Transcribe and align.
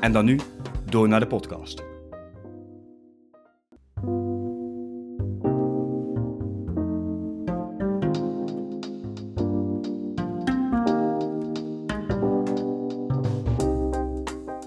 En 0.00 0.12
dan 0.12 0.24
nu 0.24 0.38
door 0.84 1.08
naar 1.08 1.20
de 1.20 1.26
podcast. 1.26 1.82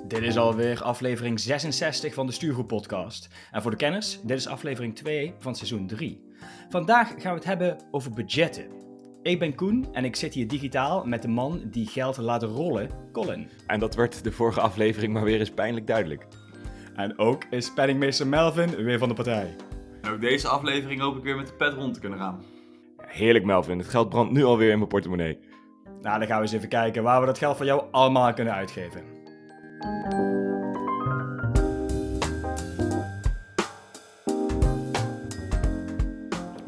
Dit 0.08 0.22
is 0.22 0.38
alweer 0.38 0.84
aflevering 0.84 1.40
66 1.40 2.14
van 2.14 2.26
de 2.26 2.32
Stuurgroep 2.32 2.68
Podcast. 2.68 3.28
En 3.52 3.62
voor 3.62 3.72
de 3.72 3.78
kenners, 3.78 4.20
dit 4.22 4.38
is 4.38 4.48
aflevering 4.48 4.96
2 4.96 5.34
van 5.40 5.56
seizoen 5.56 5.88
3. 5.88 6.26
Vandaag 6.70 7.08
gaan 7.08 7.32
we 7.32 7.38
het 7.38 7.44
hebben 7.44 7.78
over 7.92 8.12
budgetten. 8.12 8.91
Ik 9.24 9.40
ben 9.40 9.56
Koen 9.56 9.88
en 9.92 10.06
ik 10.06 10.16
zit 10.16 10.34
hier 10.34 10.48
digitaal 10.48 11.06
met 11.06 11.22
de 11.22 11.28
man 11.28 11.62
die 11.66 11.88
geld 11.88 12.18
laat 12.18 12.44
rollen, 12.44 12.90
Colin. 13.12 13.50
En 13.68 13.80
dat 13.80 13.96
werd 13.96 14.24
de 14.24 14.32
vorige 14.32 14.62
aflevering 14.62 15.14
maar 15.14 15.24
weer 15.24 15.40
eens 15.40 15.52
pijnlijk 15.52 15.88
duidelijk. 15.88 16.28
En 16.96 17.20
ook 17.20 17.44
is 17.50 17.74
penningmeester 17.74 18.28
Melvin 18.28 18.76
weer 18.76 19.00
van 19.00 19.08
de 19.08 19.14
partij. 19.14 19.56
En 20.02 20.12
ook 20.12 20.22
deze 20.22 20.48
aflevering 20.48 21.02
hoop 21.02 21.18
ik 21.18 21.24
weer 21.24 21.36
met 21.36 21.48
de 21.48 21.54
pet 21.54 21.74
rond 21.74 21.94
te 21.94 22.00
kunnen 22.00 22.20
gaan. 22.20 22.44
Heerlijk 22.98 23.46
Melvin, 23.46 23.78
het 23.78 23.88
geld 23.88 24.10
brandt 24.10 24.32
nu 24.32 24.44
alweer 24.44 24.72
in 24.72 24.78
mijn 24.78 24.90
portemonnee. 24.90 25.40
Nou, 26.02 26.20
dan 26.20 26.28
gaan 26.28 26.38
we 26.38 26.44
eens 26.44 26.52
even 26.52 26.70
kijken 26.70 27.04
waar 27.04 27.20
we 27.20 27.26
dat 27.26 27.38
geld 27.38 27.58
van 27.58 27.66
jou 27.66 27.84
allemaal 27.92 28.34
kunnen 28.34 28.54
uitgeven. 28.54 29.02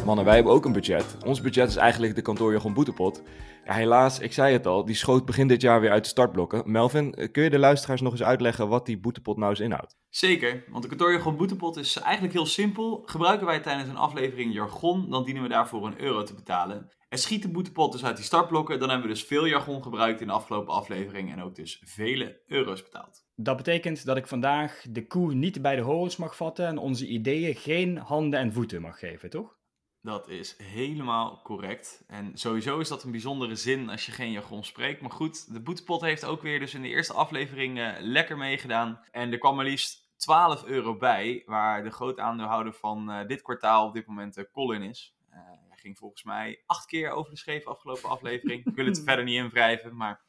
Mannen, 0.06 0.26
wij 0.26 0.36
hebben 0.36 0.54
ook 0.54 0.66
een 0.66 0.72
budget. 0.72 1.18
Ons 1.26 1.42
budget 1.42 1.70
is 1.70 1.76
eigenlijk 1.76 2.16
de 2.16 2.22
kantoorjargon 2.22 2.74
boetepot. 2.74 3.22
Ja, 3.66 3.74
helaas, 3.74 4.20
ik 4.20 4.34
zei 4.34 4.54
het 4.54 4.68
al, 4.68 4.86
die 4.86 4.96
schoot 4.96 5.26
begin 5.26 5.48
dit 5.48 5.62
jaar 5.62 5.82
weer 5.82 5.92
uit 5.92 6.04
de 6.04 6.10
startblokken. 6.10 6.72
Melvin, 6.72 7.14
eh, 7.14 7.32
kun 7.32 7.44
je 7.44 7.50
de 7.50 7.60
luisteraars 7.60 8.02
nog 8.02 8.12
eens 8.12 8.24
uitleggen 8.24 8.68
wat 8.68 8.86
die 8.86 9.00
boetepot 9.00 9.38
nou 9.38 9.50
eens 9.50 9.60
inhoudt? 9.60 9.98
Zeker, 10.10 10.64
want 10.70 10.84
de 10.84 10.90
kantoorjargon 10.90 11.38
boetepot 11.38 11.78
is 11.78 11.98
eigenlijk 11.98 12.34
heel 12.34 12.46
simpel. 12.46 13.04
Gebruiken 13.06 13.48
wij 13.48 13.60
tijdens 13.60 13.90
een 13.90 13.98
aflevering 13.98 14.54
jargon, 14.54 15.10
dan 15.10 15.24
dienen 15.24 15.44
we 15.44 15.50
daarvoor 15.50 15.86
een 15.86 16.02
euro 16.02 16.24
te 16.24 16.34
betalen. 16.34 16.92
En 17.10 17.18
schiet 17.18 17.42
de 17.42 17.52
boetepot 17.52 17.92
dus 17.92 18.06
uit 18.06 18.16
die 18.16 18.26
startblokken, 18.26 18.80
dan 18.80 18.90
hebben 18.90 19.08
we 19.08 19.14
dus 19.14 19.24
veel 19.24 19.46
jargon 19.46 19.84
gebruikt 19.84 20.22
in 20.22 20.28
de 20.28 20.34
afgelopen 20.34 20.74
aflevering 20.74 21.32
en 21.32 21.42
ook 21.42 21.56
dus 21.56 21.82
vele 21.86 22.42
euro's 22.48 22.84
betaald. 22.84 23.26
Dat 23.36 23.58
betekent 23.58 24.06
dat 24.06 24.18
ik 24.18 24.28
vandaag 24.28 24.86
de 24.90 25.08
koe 25.08 25.34
niet 25.34 25.62
bij 25.62 25.76
de 25.76 25.82
horens 25.82 26.18
mag 26.18 26.36
vatten 26.36 26.68
en 26.68 26.78
onze 26.78 27.08
ideeën 27.08 27.56
geen 27.56 27.98
handen 27.98 28.40
en 28.40 28.54
voeten 28.54 28.82
mag 28.82 29.00
geven, 29.00 29.30
toch? 29.30 29.62
Dat 30.04 30.28
is 30.28 30.58
helemaal 30.58 31.42
correct. 31.44 32.04
En 32.08 32.38
sowieso 32.38 32.80
is 32.80 32.88
dat 32.88 33.04
een 33.04 33.12
bijzondere 33.12 33.56
zin 33.56 33.90
als 33.90 34.06
je 34.06 34.12
geen 34.12 34.32
jargon 34.32 34.64
spreekt. 34.64 35.02
Maar 35.02 35.12
goed, 35.12 35.54
de 35.54 35.62
boetepot 35.62 36.02
heeft 36.02 36.26
ook 36.26 36.42
weer 36.42 36.60
dus 36.60 36.74
in 36.74 36.82
de 36.82 36.88
eerste 36.88 37.14
aflevering 37.14 37.80
eh, 37.80 37.92
lekker 38.00 38.38
meegedaan. 38.38 39.00
En 39.12 39.32
er 39.32 39.38
kwam 39.38 39.56
maar 39.56 39.66
liefst 39.66 40.12
12 40.18 40.64
euro 40.64 40.98
bij, 40.98 41.44
waar 41.46 41.84
de 41.84 41.92
groot 41.92 42.20
aandeelhouder 42.20 42.74
van 42.74 43.12
eh, 43.12 43.28
dit 43.28 43.42
kwartaal 43.42 43.88
op 43.88 43.94
dit 43.94 44.08
moment 44.08 44.38
uh, 44.38 44.44
Colin 44.52 44.82
is. 44.82 45.16
Eh, 45.30 45.40
hij 45.70 45.78
ging 45.78 45.98
volgens 45.98 46.24
mij 46.24 46.64
acht 46.66 46.86
keer 46.86 47.12
over 47.12 47.32
de 47.32 47.38
scheef 47.38 47.66
afgelopen 47.66 48.10
aflevering. 48.10 48.66
Ik 48.66 48.76
wil 48.76 48.86
het 48.86 49.02
verder 49.06 49.26
niet 49.26 49.36
invrijven, 49.36 49.96
maar 49.96 50.22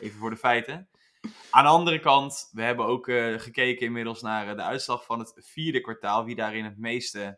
even 0.00 0.18
voor 0.18 0.30
de 0.30 0.36
feiten. 0.36 0.88
Aan 1.50 1.64
de 1.64 1.70
andere 1.70 2.00
kant, 2.00 2.50
we 2.52 2.62
hebben 2.62 2.86
ook 2.86 3.08
eh, 3.08 3.34
gekeken 3.38 3.86
inmiddels 3.86 4.22
naar 4.22 4.48
eh, 4.48 4.56
de 4.56 4.62
uitslag 4.62 5.04
van 5.04 5.18
het 5.18 5.34
vierde 5.36 5.80
kwartaal. 5.80 6.24
Wie 6.24 6.34
daarin 6.34 6.64
het 6.64 6.78
meeste 6.78 7.22
eh, 7.22 7.32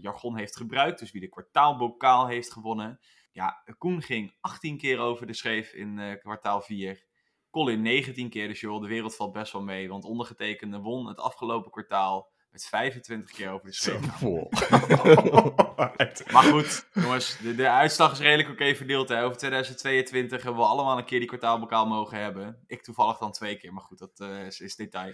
jargon 0.00 0.36
heeft 0.36 0.56
gebruikt. 0.56 0.98
Dus 0.98 1.10
wie 1.10 1.20
de 1.20 1.28
kwartaalbokaal 1.28 2.26
heeft 2.26 2.52
gewonnen. 2.52 3.00
Ja, 3.32 3.62
Koen 3.78 4.02
ging 4.02 4.36
18 4.40 4.76
keer 4.76 4.98
over 4.98 5.26
de 5.26 5.34
schreef 5.34 5.72
in 5.72 5.98
eh, 5.98 6.18
kwartaal 6.18 6.60
4. 6.60 7.04
Colin 7.50 7.82
19 7.82 8.30
keer. 8.30 8.48
Dus 8.48 8.60
joh, 8.60 8.82
de 8.82 8.88
wereld 8.88 9.16
valt 9.16 9.32
best 9.32 9.52
wel 9.52 9.62
mee. 9.62 9.88
Want 9.88 10.04
ondergetekende 10.04 10.78
won 10.78 11.08
het 11.08 11.18
afgelopen 11.18 11.70
kwartaal 11.70 12.30
met 12.50 12.66
25 12.66 13.30
keer 13.30 13.50
over 13.50 13.66
de 13.66 13.72
schreef. 13.72 14.20
Maar 16.32 16.42
goed, 16.42 16.86
jongens, 16.92 17.38
de, 17.38 17.54
de 17.54 17.68
uitslag 17.68 18.12
is 18.12 18.18
redelijk 18.18 18.48
oké 18.48 18.74
verdeeld. 18.74 19.08
Hè. 19.08 19.24
Over 19.24 19.38
2022 19.38 20.42
hebben 20.42 20.60
we 20.60 20.68
allemaal 20.68 20.98
een 20.98 21.04
keer 21.04 21.18
die 21.18 21.28
kwartaalbokaal 21.28 21.86
mogen 21.86 22.18
hebben. 22.18 22.64
Ik 22.66 22.82
toevallig 22.82 23.18
dan 23.18 23.32
twee 23.32 23.56
keer, 23.56 23.72
maar 23.72 23.82
goed, 23.82 23.98
dat 23.98 24.20
eh, 24.20 24.46
is, 24.46 24.60
is 24.60 24.76
detail. 24.76 25.12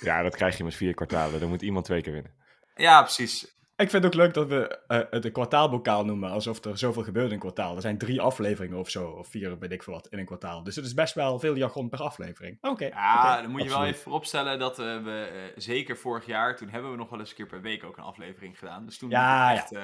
Ja, 0.00 0.22
dat 0.22 0.36
krijg 0.36 0.56
je 0.56 0.64
met 0.64 0.74
vier 0.74 0.94
kwartalen. 0.94 1.40
Dan 1.40 1.48
moet 1.48 1.62
iemand 1.62 1.84
twee 1.84 2.02
keer 2.02 2.12
winnen. 2.12 2.34
Ja, 2.74 3.02
precies. 3.02 3.57
Ik 3.78 3.90
vind 3.90 4.04
het 4.04 4.12
ook 4.14 4.20
leuk 4.20 4.34
dat 4.34 4.48
we 4.48 4.78
eh, 4.86 5.00
het 5.10 5.24
een 5.24 5.32
kwartaalbokaal 5.32 6.04
noemen, 6.04 6.30
alsof 6.30 6.64
er 6.64 6.78
zoveel 6.78 7.02
gebeurt 7.02 7.26
in 7.26 7.32
een 7.32 7.38
kwartaal. 7.38 7.76
Er 7.76 7.80
zijn 7.80 7.98
drie 7.98 8.20
afleveringen 8.20 8.78
of 8.78 8.90
zo, 8.90 9.08
of 9.10 9.28
vier, 9.28 9.58
weet 9.58 9.72
ik 9.72 9.82
veel 9.82 9.92
wat, 9.92 10.06
in 10.06 10.18
een 10.18 10.24
kwartaal. 10.24 10.62
Dus 10.62 10.76
het 10.76 10.84
is 10.84 10.94
best 10.94 11.14
wel 11.14 11.38
veel 11.38 11.56
jargon 11.56 11.88
per 11.88 12.02
afleving. 12.02 12.58
Oké. 12.60 12.84
Ja, 12.84 13.42
dan 13.42 13.50
moet 13.50 13.62
je 13.62 13.68
wel 13.68 13.84
even 13.84 14.00
vooropstellen 14.00 14.58
dat 14.58 14.78
eh, 14.78 15.02
we, 15.04 15.30
eh, 15.32 15.60
zeker 15.62 15.96
vorig 15.96 16.26
jaar, 16.26 16.56
toen 16.56 16.68
hebben 16.68 16.90
we 16.90 16.96
nog 16.96 17.10
wel 17.10 17.18
eens 17.18 17.30
een 17.30 17.36
keer 17.36 17.46
per 17.46 17.60
week 17.60 17.84
ook 17.84 17.96
een 17.96 18.04
aflevering 18.04 18.58
gedaan. 18.58 18.84
Dus 18.84 18.98
toen 18.98 19.10
Ja, 19.10 19.52
echt, 19.52 19.72
eh, 19.72 19.82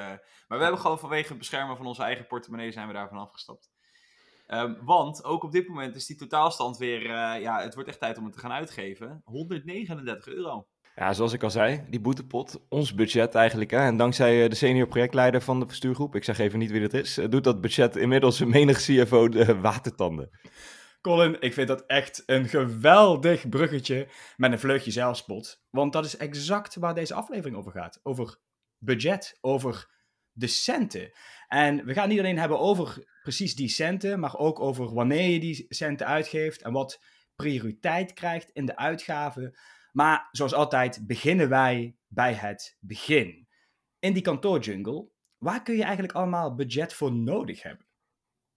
maar 0.48 0.58
we 0.58 0.62
hebben 0.62 0.80
gewoon 0.80 0.98
vanwege 0.98 1.28
het 1.28 1.38
beschermen 1.38 1.76
van 1.76 1.86
onze 1.86 2.02
eigen 2.02 2.26
portemonnee 2.26 2.72
zijn 2.72 2.86
we 2.86 2.92
daarvan 2.92 3.18
afgestapt. 3.18 3.70
Ehm, 4.46 4.74
want 4.84 5.24
ook 5.24 5.42
op 5.42 5.52
dit 5.52 5.68
moment 5.68 5.96
is 5.96 6.06
die 6.06 6.16
totaalstand 6.16 6.76
weer, 6.76 7.00
eh, 7.00 7.40
ja, 7.40 7.62
het 7.62 7.74
wordt 7.74 7.88
echt 7.88 8.00
tijd 8.00 8.18
om 8.18 8.24
het 8.24 8.32
te 8.32 8.38
gaan 8.38 8.52
uitgeven. 8.52 9.20
139 9.24 10.26
euro. 10.26 10.66
Ja, 10.96 11.12
zoals 11.12 11.32
ik 11.32 11.42
al 11.42 11.50
zei, 11.50 11.84
die 11.88 12.00
boetepot, 12.00 12.60
ons 12.68 12.94
budget 12.94 13.34
eigenlijk. 13.34 13.70
Hè? 13.70 13.78
En 13.78 13.96
dankzij 13.96 14.42
eh, 14.42 14.48
de 14.48 14.54
senior 14.54 14.86
projectleider 14.86 15.40
van 15.40 15.60
de 15.60 15.66
bestuurgroep, 15.66 16.14
ik 16.14 16.24
zeg 16.24 16.38
even 16.38 16.58
niet 16.58 16.70
wie 16.70 16.80
dat 16.80 16.92
is, 16.92 17.18
eh, 17.18 17.28
doet 17.28 17.44
dat 17.44 17.60
budget 17.60 17.96
inmiddels 17.96 18.44
menig 18.44 18.78
CFO 18.78 19.28
de 19.28 19.60
watertanden. 19.60 20.30
Colin, 21.00 21.40
ik 21.40 21.52
vind 21.52 21.68
dat 21.68 21.84
echt 21.86 22.22
een 22.26 22.48
geweldig 22.48 23.48
bruggetje 23.48 24.08
met 24.36 24.52
een 24.52 24.58
vleugje 24.58 24.90
zelfspot. 24.90 25.62
Want 25.70 25.92
dat 25.92 26.04
is 26.04 26.16
exact 26.16 26.74
waar 26.74 26.94
deze 26.94 27.14
aflevering 27.14 27.56
over 27.56 27.72
gaat. 27.72 28.00
Over 28.02 28.38
budget, 28.78 29.38
over 29.40 29.90
de 30.32 30.46
centen. 30.46 31.12
En 31.48 31.84
we 31.84 31.92
gaan 31.92 32.08
niet 32.08 32.18
alleen 32.18 32.38
hebben 32.38 32.58
over 32.58 33.18
precies 33.22 33.54
die 33.54 33.68
centen, 33.68 34.20
maar 34.20 34.36
ook 34.36 34.60
over 34.60 34.94
wanneer 34.94 35.30
je 35.30 35.40
die 35.40 35.66
centen 35.68 36.06
uitgeeft 36.06 36.62
en 36.62 36.72
wat 36.72 37.00
prioriteit 37.36 38.12
krijgt 38.12 38.50
in 38.52 38.66
de 38.66 38.76
uitgaven. 38.76 39.56
Maar 39.94 40.28
zoals 40.32 40.54
altijd 40.54 41.06
beginnen 41.06 41.48
wij 41.48 41.96
bij 42.06 42.32
het 42.32 42.76
begin. 42.80 43.48
In 43.98 44.12
die 44.12 44.22
kantoorjungle, 44.22 45.08
waar 45.38 45.62
kun 45.62 45.76
je 45.76 45.82
eigenlijk 45.82 46.12
allemaal 46.12 46.54
budget 46.54 46.94
voor 46.94 47.12
nodig 47.12 47.62
hebben? 47.62 47.86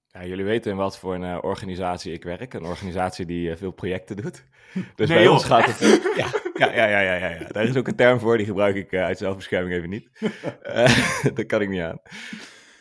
Ja, 0.08 0.26
jullie 0.26 0.46
weten 0.46 0.72
in 0.72 0.78
wat 0.78 1.00
voor 1.00 1.16
een 1.16 1.24
eh, 1.24 1.38
organisatie 1.42 2.14
ik 2.14 2.24
werk. 2.24 2.54
Een 2.54 2.66
organisatie 2.66 3.26
die 3.26 3.52
eh, 3.52 3.58
veel 3.58 3.72
projecten 3.72 4.16
doet. 4.16 4.44
Dus 4.96 5.08
Nee, 5.08 5.18
bij 5.18 5.24
joh, 5.24 5.34
ons 5.34 5.44
gaat 5.44 5.66
het... 5.66 5.80
Ja, 6.18 6.28
ja, 6.54 6.74
ja, 6.74 6.88
ja, 6.88 7.00
ja, 7.00 7.16
ja, 7.16 7.30
ja. 7.30 7.48
Daar 7.48 7.64
is 7.64 7.76
ook 7.76 7.88
een 7.88 7.96
term 7.96 8.20
voor, 8.20 8.38
die 8.38 8.46
gebruik 8.46 8.76
ik 8.76 8.92
eh, 8.92 9.04
uit 9.04 9.18
zelfbescherming 9.18 9.76
even 9.76 9.90
niet. 9.90 10.10
Eh, 10.62 11.34
dat 11.34 11.46
kan 11.46 11.62
ik 11.62 11.70
niet 11.70 11.82
aan. 11.82 12.02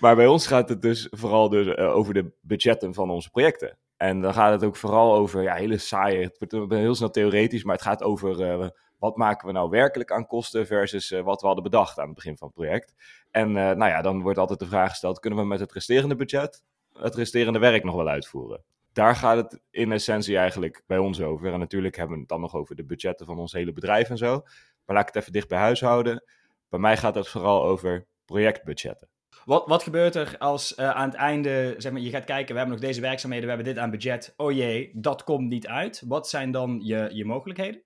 Maar 0.01 0.17
bij 0.17 0.27
ons 0.27 0.47
gaat 0.47 0.69
het 0.69 0.83
dus 0.83 1.07
vooral 1.11 1.49
dus, 1.49 1.77
over 1.77 2.15
de 2.15 2.33
budgetten 2.41 2.95
van 2.95 3.11
onze 3.11 3.31
projecten. 3.31 3.79
En 3.97 4.21
dan 4.21 4.35
gaat 4.35 4.53
het 4.53 4.65
ook 4.65 4.77
vooral 4.77 5.15
over, 5.15 5.43
ja, 5.43 5.55
hele 5.55 5.79
saaie, 5.79 6.23
het 6.23 6.39
wordt 6.39 6.73
heel 6.73 6.95
snel 6.95 7.11
theoretisch, 7.11 7.65
maar 7.65 7.75
het 7.75 7.85
gaat 7.85 8.03
over 8.03 8.43
eh, 8.43 8.69
wat 8.99 9.17
maken 9.17 9.47
we 9.47 9.53
nou 9.53 9.71
werkelijk 9.71 10.13
aan 10.13 10.27
kosten 10.27 10.67
versus 10.67 11.11
eh, 11.11 11.23
wat 11.23 11.41
we 11.41 11.47
hadden 11.47 11.65
bedacht 11.65 11.99
aan 11.99 12.07
het 12.07 12.15
begin 12.15 12.37
van 12.37 12.47
het 12.47 12.57
project. 12.57 12.95
En 13.31 13.49
eh, 13.49 13.55
nou 13.55 13.91
ja, 13.91 14.03
dan 14.03 14.23
wordt 14.23 14.39
altijd 14.39 14.59
de 14.59 14.67
vraag 14.67 14.91
gesteld, 14.91 15.21
kunnen 15.21 15.39
we 15.39 15.47
met 15.47 15.61
het 15.61 15.73
resterende 15.73 16.17
budget 16.17 16.63
het 16.99 17.15
resterende 17.15 17.59
werk 17.59 17.85
nog 17.85 17.95
wel 17.95 18.09
uitvoeren? 18.09 18.65
Daar 18.93 19.17
gaat 19.17 19.37
het 19.37 19.61
in 19.71 19.93
essentie 19.93 20.37
eigenlijk 20.37 20.83
bij 20.87 20.99
ons 20.99 21.21
over. 21.21 21.53
En 21.53 21.59
natuurlijk 21.59 21.97
hebben 21.97 22.15
we 22.15 22.21
het 22.21 22.31
dan 22.31 22.41
nog 22.41 22.55
over 22.55 22.77
de 22.77 22.85
budgetten 22.85 23.27
van 23.27 23.39
ons 23.39 23.53
hele 23.53 23.73
bedrijf 23.73 24.11
en 24.11 24.17
zo. 24.17 24.43
Maar 24.85 24.97
laat 24.97 25.09
ik 25.09 25.15
het 25.15 25.17
even 25.23 25.33
dicht 25.33 25.49
bij 25.49 25.59
huis 25.59 25.81
houden. 25.81 26.25
Bij 26.69 26.81
mij 26.81 26.97
gaat 26.97 27.15
het 27.15 27.29
vooral 27.29 27.65
over 27.65 28.07
projectbudgetten. 28.25 29.09
Wat, 29.47 29.67
wat 29.67 29.83
gebeurt 29.83 30.15
er 30.15 30.39
als 30.39 30.75
eh, 30.75 30.91
aan 30.91 31.09
het 31.09 31.19
einde, 31.19 31.75
zeg 31.79 31.93
maar, 31.93 32.01
je 32.01 32.11
gaat 32.11 32.25
kijken, 32.25 32.53
we 32.53 32.59
hebben 32.59 32.77
nog 32.77 32.87
deze 32.87 33.01
werkzaamheden, 33.01 33.49
we 33.49 33.55
hebben 33.55 33.75
dit 33.75 33.83
aan 33.83 33.91
budget. 33.91 34.35
Oh 34.37 34.53
jee, 34.53 34.91
dat 34.95 35.25
komt 35.25 35.49
niet 35.49 35.67
uit. 35.67 36.03
Wat 36.07 36.29
zijn 36.29 36.51
dan 36.51 36.81
je, 36.83 37.09
je 37.13 37.25
mogelijkheden? 37.25 37.83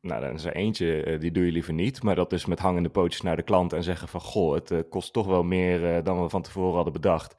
Nou, 0.00 0.20
dan 0.20 0.34
is 0.34 0.44
er 0.44 0.54
eentje, 0.54 1.02
eh, 1.02 1.20
die 1.20 1.32
doe 1.32 1.44
je 1.44 1.52
liever 1.52 1.72
niet. 1.72 2.02
Maar 2.02 2.14
dat 2.14 2.32
is 2.32 2.46
met 2.46 2.58
hangende 2.58 2.88
pootjes 2.88 3.22
naar 3.22 3.36
de 3.36 3.42
klant 3.42 3.72
en 3.72 3.82
zeggen 3.82 4.08
van... 4.08 4.20
Goh, 4.20 4.54
het 4.54 4.70
eh, 4.70 4.78
kost 4.88 5.12
toch 5.12 5.26
wel 5.26 5.42
meer 5.42 6.02
dan 6.02 6.22
we 6.22 6.28
van 6.28 6.42
tevoren 6.42 6.74
hadden 6.74 6.92
bedacht. 6.92 7.36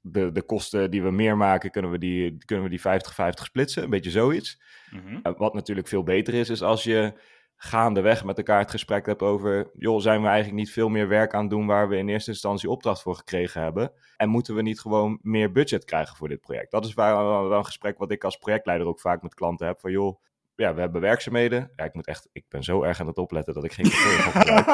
de, 0.00 0.32
de 0.32 0.42
kosten 0.42 0.90
die 0.90 1.02
we 1.02 1.10
meer 1.10 1.36
maken, 1.36 1.70
kunnen 1.70 1.90
we 1.90 1.98
die, 1.98 2.44
kunnen 2.44 2.64
we 2.64 2.70
die 2.70 2.80
50-50 2.80 3.42
splitsen. 3.42 3.82
Een 3.82 3.90
beetje 3.90 4.10
zoiets. 4.10 4.62
Mhm. 4.90 5.34
Wat 5.36 5.54
natuurlijk 5.54 5.88
veel 5.88 6.02
beter 6.02 6.34
is, 6.34 6.50
is 6.50 6.62
als 6.62 6.84
je 6.84 7.12
gaandeweg 7.56 8.24
met 8.24 8.36
elkaar 8.36 8.58
het 8.58 8.70
gesprek 8.70 9.06
hebt 9.06 9.22
over, 9.22 9.70
joh, 9.74 10.00
zijn 10.00 10.20
we 10.22 10.26
eigenlijk 10.26 10.58
niet 10.58 10.72
veel 10.72 10.88
meer 10.88 11.08
werk 11.08 11.34
aan 11.34 11.40
het 11.40 11.50
doen 11.50 11.66
waar 11.66 11.88
we 11.88 11.96
in 11.96 12.08
eerste 12.08 12.30
instantie 12.30 12.70
opdracht 12.70 13.02
voor 13.02 13.16
gekregen 13.16 13.62
hebben? 13.62 13.92
En 14.16 14.28
moeten 14.28 14.54
we 14.54 14.62
niet 14.62 14.80
gewoon 14.80 15.18
meer 15.22 15.52
budget 15.52 15.84
krijgen 15.84 16.16
voor 16.16 16.28
dit 16.28 16.40
project? 16.40 16.70
Dat 16.70 16.84
is 16.84 16.94
wel 16.94 17.52
een 17.52 17.64
gesprek 17.64 17.98
wat 17.98 18.10
ik 18.10 18.24
als 18.24 18.36
projectleider 18.36 18.86
ook 18.86 19.00
vaak 19.00 19.22
met 19.22 19.34
klanten 19.34 19.66
heb, 19.66 19.80
van 19.80 19.90
joh, 19.90 20.20
ja, 20.56 20.74
we 20.74 20.80
hebben 20.80 21.00
werkzaamheden. 21.00 21.70
Ja, 21.76 21.84
ik 21.84 21.94
moet 21.94 22.06
echt, 22.06 22.28
ik 22.32 22.44
ben 22.48 22.62
zo 22.62 22.82
erg 22.82 23.00
aan 23.00 23.06
het 23.06 23.18
opletten 23.18 23.54
dat 23.54 23.64
ik 23.64 23.72
geen 23.72 23.86
gebruik. 23.90 24.66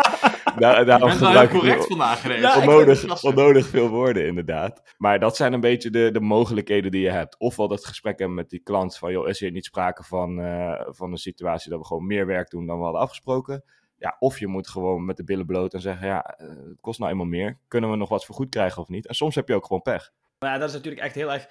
Daar, 0.58 0.84
daarom 0.84 1.08
wel 1.08 1.18
gebruik 1.18 1.52
ik 1.52 1.58
correct 1.58 1.86
vandaag. 1.86 2.40
Ja, 2.40 2.62
ik 2.62 3.22
onnodig 3.22 3.66
veel 3.66 3.88
woorden, 3.88 4.26
inderdaad. 4.26 4.94
Maar 4.96 5.18
dat 5.18 5.36
zijn 5.36 5.52
een 5.52 5.60
beetje 5.60 5.90
de, 5.90 6.10
de 6.12 6.20
mogelijkheden 6.20 6.90
die 6.90 7.00
je 7.00 7.10
hebt. 7.10 7.38
Ofwel 7.38 7.68
dat 7.68 7.86
gesprek 7.86 8.18
hebben 8.18 8.36
met 8.36 8.50
die 8.50 8.60
klant 8.60 8.96
van, 8.96 9.12
joh, 9.12 9.28
is 9.28 9.40
hier 9.40 9.50
niet 9.50 9.64
sprake 9.64 10.02
van, 10.02 10.40
eh, 10.40 10.80
van 10.86 11.10
een 11.10 11.18
situatie 11.18 11.70
dat 11.70 11.78
we 11.78 11.86
gewoon 11.86 12.06
meer 12.06 12.26
werk 12.26 12.50
doen 12.50 12.66
dan 12.66 12.78
we 12.78 12.84
hadden 12.84 13.00
afgesproken? 13.00 13.64
Ja, 13.96 14.16
of 14.18 14.38
je 14.38 14.46
moet 14.46 14.68
gewoon 14.68 15.04
met 15.04 15.16
de 15.16 15.24
billen 15.24 15.46
bloot 15.46 15.74
en 15.74 15.80
zeggen, 15.80 16.06
ja, 16.06 16.22
eh, 16.24 16.48
het 16.48 16.80
kost 16.80 16.98
nou 16.98 17.10
eenmaal 17.10 17.26
meer. 17.26 17.58
Kunnen 17.68 17.90
we 17.90 17.96
nog 17.96 18.08
wat 18.08 18.24
voor 18.24 18.34
goed 18.34 18.48
krijgen 18.48 18.82
of 18.82 18.88
niet? 18.88 19.06
En 19.06 19.14
soms 19.14 19.34
heb 19.34 19.48
je 19.48 19.54
ook 19.54 19.66
gewoon 19.66 19.82
pech. 19.82 20.10
Maar 20.38 20.50
ja, 20.50 20.58
dat 20.58 20.68
is 20.68 20.74
natuurlijk 20.74 21.02
echt 21.02 21.14
heel 21.14 21.32
erg 21.32 21.48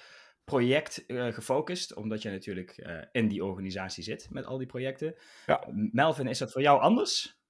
project 0.51 1.05
eh, 1.05 1.27
gefocust, 1.27 1.95
omdat 1.95 2.21
je 2.21 2.29
natuurlijk 2.29 2.77
eh, 2.77 2.97
in 3.11 3.27
die 3.27 3.45
organisatie 3.45 4.03
zit 4.03 4.27
met 4.29 4.45
al 4.45 4.57
die 4.57 4.67
projecten. 4.67 5.15
Ja. 5.45 5.63
Melvin, 5.91 6.27
is 6.27 6.37
dat 6.37 6.51
voor 6.51 6.61
jou 6.61 6.81
anders? 6.81 7.41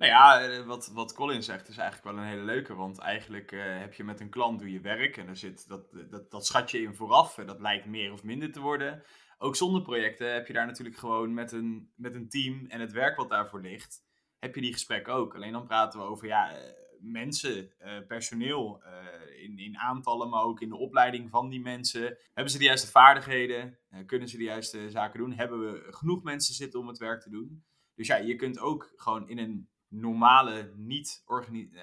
Nou 0.00 0.12
ja, 0.12 0.40
eh, 0.40 0.66
wat, 0.66 0.90
wat 0.92 1.14
Colin 1.14 1.42
zegt 1.42 1.68
is 1.68 1.76
eigenlijk 1.76 2.16
wel 2.16 2.24
een 2.24 2.30
hele 2.30 2.42
leuke. 2.42 2.74
Want 2.74 2.98
eigenlijk 2.98 3.52
eh, 3.52 3.60
heb 3.78 3.94
je 3.94 4.04
met 4.04 4.20
een 4.20 4.30
klant 4.30 4.58
doe 4.58 4.72
je 4.72 4.80
werk 4.80 5.16
en 5.16 5.28
er 5.28 5.36
zit 5.36 5.68
dat, 5.68 5.82
dat, 6.10 6.30
dat 6.30 6.46
schat 6.46 6.70
je 6.70 6.82
in 6.82 6.94
vooraf. 6.94 7.38
En 7.38 7.46
dat 7.46 7.60
lijkt 7.60 7.86
meer 7.86 8.12
of 8.12 8.24
minder 8.24 8.52
te 8.52 8.60
worden. 8.60 9.02
Ook 9.38 9.56
zonder 9.56 9.82
projecten 9.82 10.32
heb 10.32 10.46
je 10.46 10.52
daar 10.52 10.66
natuurlijk 10.66 10.96
gewoon 10.96 11.34
met 11.34 11.52
een, 11.52 11.92
met 11.96 12.14
een 12.14 12.28
team 12.28 12.66
en 12.68 12.80
het 12.80 12.92
werk 12.92 13.16
wat 13.16 13.28
daarvoor 13.28 13.60
ligt, 13.60 13.98
heb 14.38 14.54
je 14.54 14.60
die 14.60 14.72
gesprekken 14.72 15.12
ook. 15.12 15.34
Alleen 15.34 15.52
dan 15.52 15.66
praten 15.66 16.00
we 16.00 16.06
over 16.06 16.26
ja, 16.26 16.54
eh, 16.54 16.72
mensen, 17.02 17.70
eh, 17.78 17.92
personeel, 18.06 18.82
eh, 18.82 19.42
in, 19.42 19.58
in 19.58 19.78
aantallen, 19.78 20.28
maar 20.28 20.42
ook 20.42 20.60
in 20.60 20.68
de 20.68 20.76
opleiding 20.76 21.30
van 21.30 21.48
die 21.48 21.60
mensen. 21.60 22.18
Hebben 22.34 22.52
ze 22.52 22.58
de 22.58 22.64
juiste 22.64 22.90
vaardigheden? 22.90 23.78
Eh, 23.90 24.06
kunnen 24.06 24.28
ze 24.28 24.36
de 24.36 24.44
juiste 24.44 24.90
zaken 24.90 25.18
doen? 25.18 25.32
Hebben 25.32 25.60
we 25.60 25.86
genoeg 25.90 26.22
mensen 26.22 26.54
zitten 26.54 26.80
om 26.80 26.88
het 26.88 26.98
werk 26.98 27.20
te 27.20 27.30
doen? 27.30 27.64
Dus 27.94 28.06
ja, 28.06 28.16
je 28.16 28.36
kunt 28.36 28.58
ook 28.58 28.92
gewoon 28.96 29.28
in 29.28 29.38
een 29.38 29.68
normale, 29.88 30.72
niet 30.76 31.22
organisatie... 31.26 31.80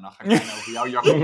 nou 0.00 0.12
ga 0.12 0.22
ik 0.22 0.28
bijna 0.28 0.52
over 0.52 0.72
jouw 0.72 0.86
jargon 0.86 1.20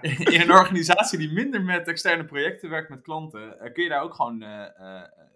in 0.34 0.40
een 0.40 0.52
organisatie 0.52 1.18
die 1.18 1.32
minder 1.32 1.62
met 1.62 1.88
externe 1.88 2.24
projecten 2.24 2.70
werkt 2.70 2.88
met 2.88 3.02
klanten, 3.02 3.72
kun 3.72 3.82
je 3.82 3.88
daar 3.88 4.02
ook 4.02 4.14
gewoon 4.14 4.38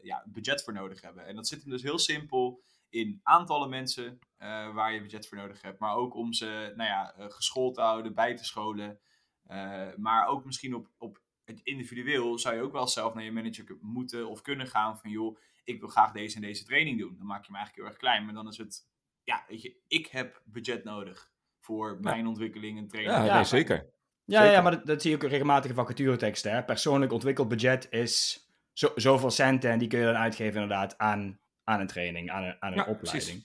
ja, 0.03 0.25
budget 0.27 0.63
voor 0.63 0.73
nodig 0.73 1.01
hebben. 1.01 1.27
En 1.27 1.35
dat 1.35 1.49
zit 1.49 1.63
hem 1.63 1.71
dus 1.71 1.83
heel 1.83 1.99
simpel 1.99 2.63
in 2.91 3.21
aantallen 3.23 3.69
mensen 3.69 4.19
eh, 4.37 4.75
waar 4.75 4.93
je 4.93 5.01
budget 5.01 5.29
voor 5.29 5.37
nodig 5.37 5.63
hebt. 5.63 5.79
Maar 5.79 5.95
ook 5.95 6.15
om 6.15 6.33
ze 6.33 6.73
nou 6.77 6.89
ja, 6.89 7.15
eh, 7.15 7.25
geschoold 7.29 7.75
te 7.75 7.81
houden, 7.81 8.15
bij 8.15 8.37
te 8.37 8.45
scholen. 8.45 9.01
Eh, 9.47 9.89
maar 9.97 10.27
ook 10.27 10.45
misschien 10.45 10.75
op, 10.75 10.89
op 10.99 11.21
het 11.45 11.61
individueel 11.63 12.39
zou 12.39 12.55
je 12.55 12.63
ook 12.63 12.73
wel 12.73 12.89
zelf 12.89 13.15
naar 13.15 13.25
je 13.25 13.33
manager 13.33 13.79
moeten 13.81 14.29
of 14.29 14.43
kunnen 14.43 14.67
gaan 14.67 14.99
van 14.99 15.11
joh, 15.11 15.39
ik 15.65 15.81
wil 15.81 15.89
graag 15.89 16.13
deze 16.13 16.37
en 16.37 16.43
deze 16.43 16.65
training 16.65 16.99
doen. 16.99 17.15
Dan 17.19 17.27
maak 17.27 17.41
je 17.41 17.47
hem 17.47 17.57
eigenlijk 17.57 17.77
heel 17.77 17.95
erg 17.95 17.97
klein. 17.97 18.25
Maar 18.25 18.35
dan 18.35 18.49
is 18.49 18.59
het, 18.59 18.89
ja, 19.23 19.45
weet 19.49 19.63
je, 19.63 19.77
ik 19.89 20.07
heb 20.07 20.43
budget 20.45 20.85
nodig 20.85 21.31
voor 21.61 21.99
mijn 22.01 22.27
ontwikkeling 22.27 22.79
en 22.79 22.89
training. 22.89 23.17
Ja, 23.17 23.25
Ja, 23.25 23.35
nee, 23.35 23.45
zeker. 23.45 23.93
Ja, 24.25 24.41
Zeker. 24.41 24.55
ja 24.55 24.63
maar 24.63 24.73
dat, 24.73 24.87
dat 24.87 25.03
zie 25.03 25.11
je 25.11 25.17
ook 25.17 25.23
in 25.23 25.29
regelmatige 25.29 25.75
vacatureteksten. 25.75 26.53
Hè? 26.53 26.65
Persoonlijk 26.65 27.13
ontwikkeld 27.13 27.49
budget 27.49 27.87
is 27.91 28.49
zo, 28.73 28.93
zoveel 28.95 29.31
centen 29.31 29.71
en 29.71 29.79
die 29.79 29.89
kun 29.89 29.99
je 29.99 30.05
dan 30.05 30.17
uitgeven 30.17 30.61
inderdaad 30.61 30.99
aan, 30.99 31.41
aan 31.71 31.81
een 31.81 31.87
training, 31.87 32.31
aan 32.31 32.43
een, 32.45 32.57
aan 32.61 32.73
een 32.73 32.79
Ja, 32.79 32.85
opleiding. 32.85 33.43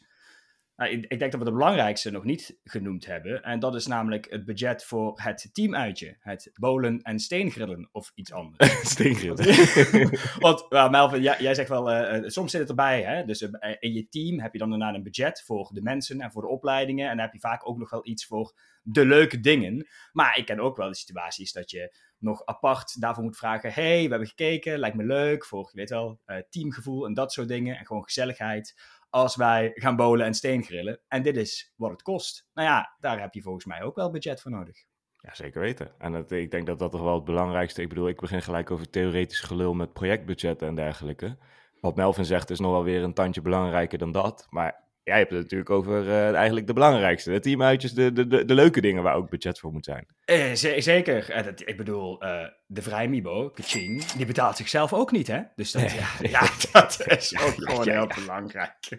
Nou, 0.75 0.91
ik, 0.91 1.05
ik 1.07 1.19
denk 1.19 1.31
dat 1.31 1.39
we 1.39 1.45
de 1.45 1.51
belangrijkste 1.51 2.11
nog 2.11 2.23
niet 2.23 2.57
genoemd 2.63 3.05
hebben. 3.05 3.43
En 3.43 3.59
dat 3.59 3.75
is 3.75 3.87
namelijk 3.87 4.27
het 4.29 4.45
budget 4.45 4.83
voor 4.83 5.21
het 5.21 5.49
teamuitje. 5.51 6.17
Het 6.19 6.51
bolen 6.53 7.01
en 7.01 7.19
steengrillen 7.19 7.89
of 7.91 8.11
iets 8.15 8.33
anders. 8.33 8.79
Steengrill. 8.91 9.35
Want 10.39 10.69
nou, 10.69 10.89
Melvin, 10.89 11.21
jij, 11.21 11.35
jij 11.39 11.53
zegt 11.53 11.69
wel, 11.69 11.91
eh, 11.91 12.17
eh, 12.17 12.23
soms 12.25 12.51
zit 12.51 12.59
het 12.59 12.69
erbij. 12.69 13.03
Hè? 13.03 13.25
Dus 13.25 13.41
eh, 13.41 13.75
in 13.79 13.93
je 13.93 14.09
team 14.09 14.39
heb 14.39 14.53
je 14.53 14.59
dan 14.59 14.73
inderdaad 14.73 14.95
een 14.95 15.03
budget 15.03 15.43
voor 15.45 15.69
de 15.73 15.81
mensen 15.81 16.21
en 16.21 16.31
voor 16.31 16.41
de 16.41 16.47
opleidingen. 16.47 17.09
En 17.09 17.15
dan 17.15 17.25
heb 17.25 17.33
je 17.33 17.39
vaak 17.39 17.69
ook 17.69 17.77
nog 17.77 17.89
wel 17.89 18.07
iets 18.07 18.25
voor 18.25 18.53
de 18.81 19.05
leuke 19.05 19.39
dingen. 19.39 19.87
Maar 20.11 20.37
ik 20.37 20.45
ken 20.45 20.59
ook 20.59 20.77
wel 20.77 20.87
de 20.87 20.95
situaties 20.95 21.51
dat 21.51 21.71
je 21.71 21.95
nog 22.17 22.45
apart 22.45 23.01
daarvoor 23.01 23.23
moet 23.23 23.37
vragen. 23.37 23.73
hey, 23.73 24.03
we 24.03 24.09
hebben 24.09 24.27
gekeken, 24.27 24.79
lijkt 24.79 24.97
me 24.97 25.03
leuk. 25.03 25.45
Voor, 25.45 25.69
je 25.71 25.77
weet 25.77 25.89
wel, 25.89 26.19
teamgevoel 26.49 27.05
en 27.05 27.13
dat 27.13 27.33
soort 27.33 27.47
dingen. 27.47 27.77
En 27.77 27.85
gewoon 27.85 28.03
gezelligheid 28.03 28.94
als 29.15 29.35
wij 29.35 29.71
gaan 29.73 29.95
bolen 29.95 30.25
en 30.25 30.33
steengrillen. 30.33 31.01
En 31.07 31.23
dit 31.23 31.37
is 31.37 31.73
wat 31.75 31.91
het 31.91 32.01
kost. 32.01 32.47
Nou 32.53 32.67
ja, 32.67 32.95
daar 32.99 33.19
heb 33.19 33.33
je 33.33 33.41
volgens 33.41 33.65
mij 33.65 33.83
ook 33.83 33.95
wel 33.95 34.11
budget 34.11 34.41
voor 34.41 34.51
nodig. 34.51 34.77
Ja, 35.17 35.33
zeker 35.33 35.61
weten. 35.61 35.91
En 35.97 36.25
ik 36.29 36.51
denk 36.51 36.65
dat 36.65 36.79
dat 36.79 36.91
toch 36.91 37.01
wel 37.01 37.15
het 37.15 37.23
belangrijkste... 37.23 37.81
Ik 37.81 37.89
bedoel, 37.89 38.07
ik 38.07 38.19
begin 38.19 38.41
gelijk 38.41 38.71
over 38.71 38.89
theoretisch 38.89 39.39
gelul 39.39 39.73
met 39.73 39.93
projectbudgetten 39.93 40.67
en 40.67 40.75
dergelijke. 40.75 41.37
Wat 41.81 41.95
Melvin 41.95 42.25
zegt 42.25 42.49
is 42.49 42.59
nog 42.59 42.71
wel 42.71 42.83
weer 42.83 43.03
een 43.03 43.13
tandje 43.13 43.41
belangrijker 43.41 43.97
dan 43.97 44.11
dat. 44.11 44.47
Maar 44.49 44.83
jij 45.05 45.17
hebt 45.17 45.31
het 45.31 45.41
natuurlijk 45.41 45.69
over 45.69 46.07
eh, 46.09 46.33
eigenlijk 46.35 46.67
de 46.67 46.73
belangrijkste. 46.73 47.31
De 47.31 47.39
teamuitjes, 47.39 47.93
de, 47.93 48.13
de, 48.13 48.27
de, 48.27 48.45
de 48.45 48.53
leuke 48.53 48.81
dingen 48.81 49.03
waar 49.03 49.15
ook 49.15 49.29
budget 49.29 49.59
voor 49.59 49.71
moet 49.71 49.85
zijn. 49.85 50.05
Eh, 50.25 50.51
ze- 50.53 50.75
zeker. 50.81 51.29
Eh, 51.31 51.43
dat, 51.43 51.61
ik 51.67 51.77
bedoel, 51.77 52.21
eh, 52.21 52.47
de 52.65 52.81
vrijmibo, 52.81 53.49
Kaching, 53.49 54.05
die 54.05 54.25
betaalt 54.25 54.57
zichzelf 54.57 54.93
ook 54.93 55.11
niet, 55.11 55.27
hè? 55.27 55.41
Dus 55.55 55.71
dat, 55.71 55.91
ja, 56.01 56.07
ja, 56.21 56.41
dat 56.71 57.03
is 57.07 57.37
ook 57.45 57.55
Ja, 57.55 57.69
gewoon 57.69 57.85
ja, 57.85 57.91
heel 57.91 58.23
belangrijk. 58.25 58.97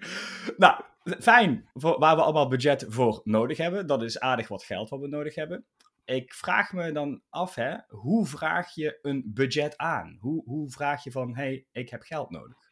Nou, 0.57 0.81
fijn. 1.21 1.69
Voor, 1.73 1.99
waar 1.99 2.17
we 2.17 2.23
allemaal 2.23 2.49
budget 2.49 2.85
voor 2.89 3.21
nodig 3.25 3.57
hebben. 3.59 3.87
Dat 3.87 4.03
is 4.03 4.21
aardig 4.21 4.49
wat 4.49 4.65
geld 4.65 4.89
wat 4.89 5.01
we 5.01 5.09
nodig 5.09 5.35
hebben. 5.35 5.67
Ik 6.05 6.35
vraag 6.35 6.73
me 6.73 6.93
dan 6.93 7.23
af, 7.29 7.55
hè, 7.55 7.75
hoe 7.89 8.27
vraag 8.27 8.75
je 8.75 8.99
een 9.03 9.23
budget 9.35 9.77
aan? 9.77 10.17
Hoe, 10.21 10.43
hoe 10.45 10.71
vraag 10.71 11.05
je 11.05 11.11
van, 11.11 11.37
hey, 11.37 11.67
ik 11.73 11.91
heb 11.91 12.03
geld 12.03 12.31
nodig? 12.31 12.66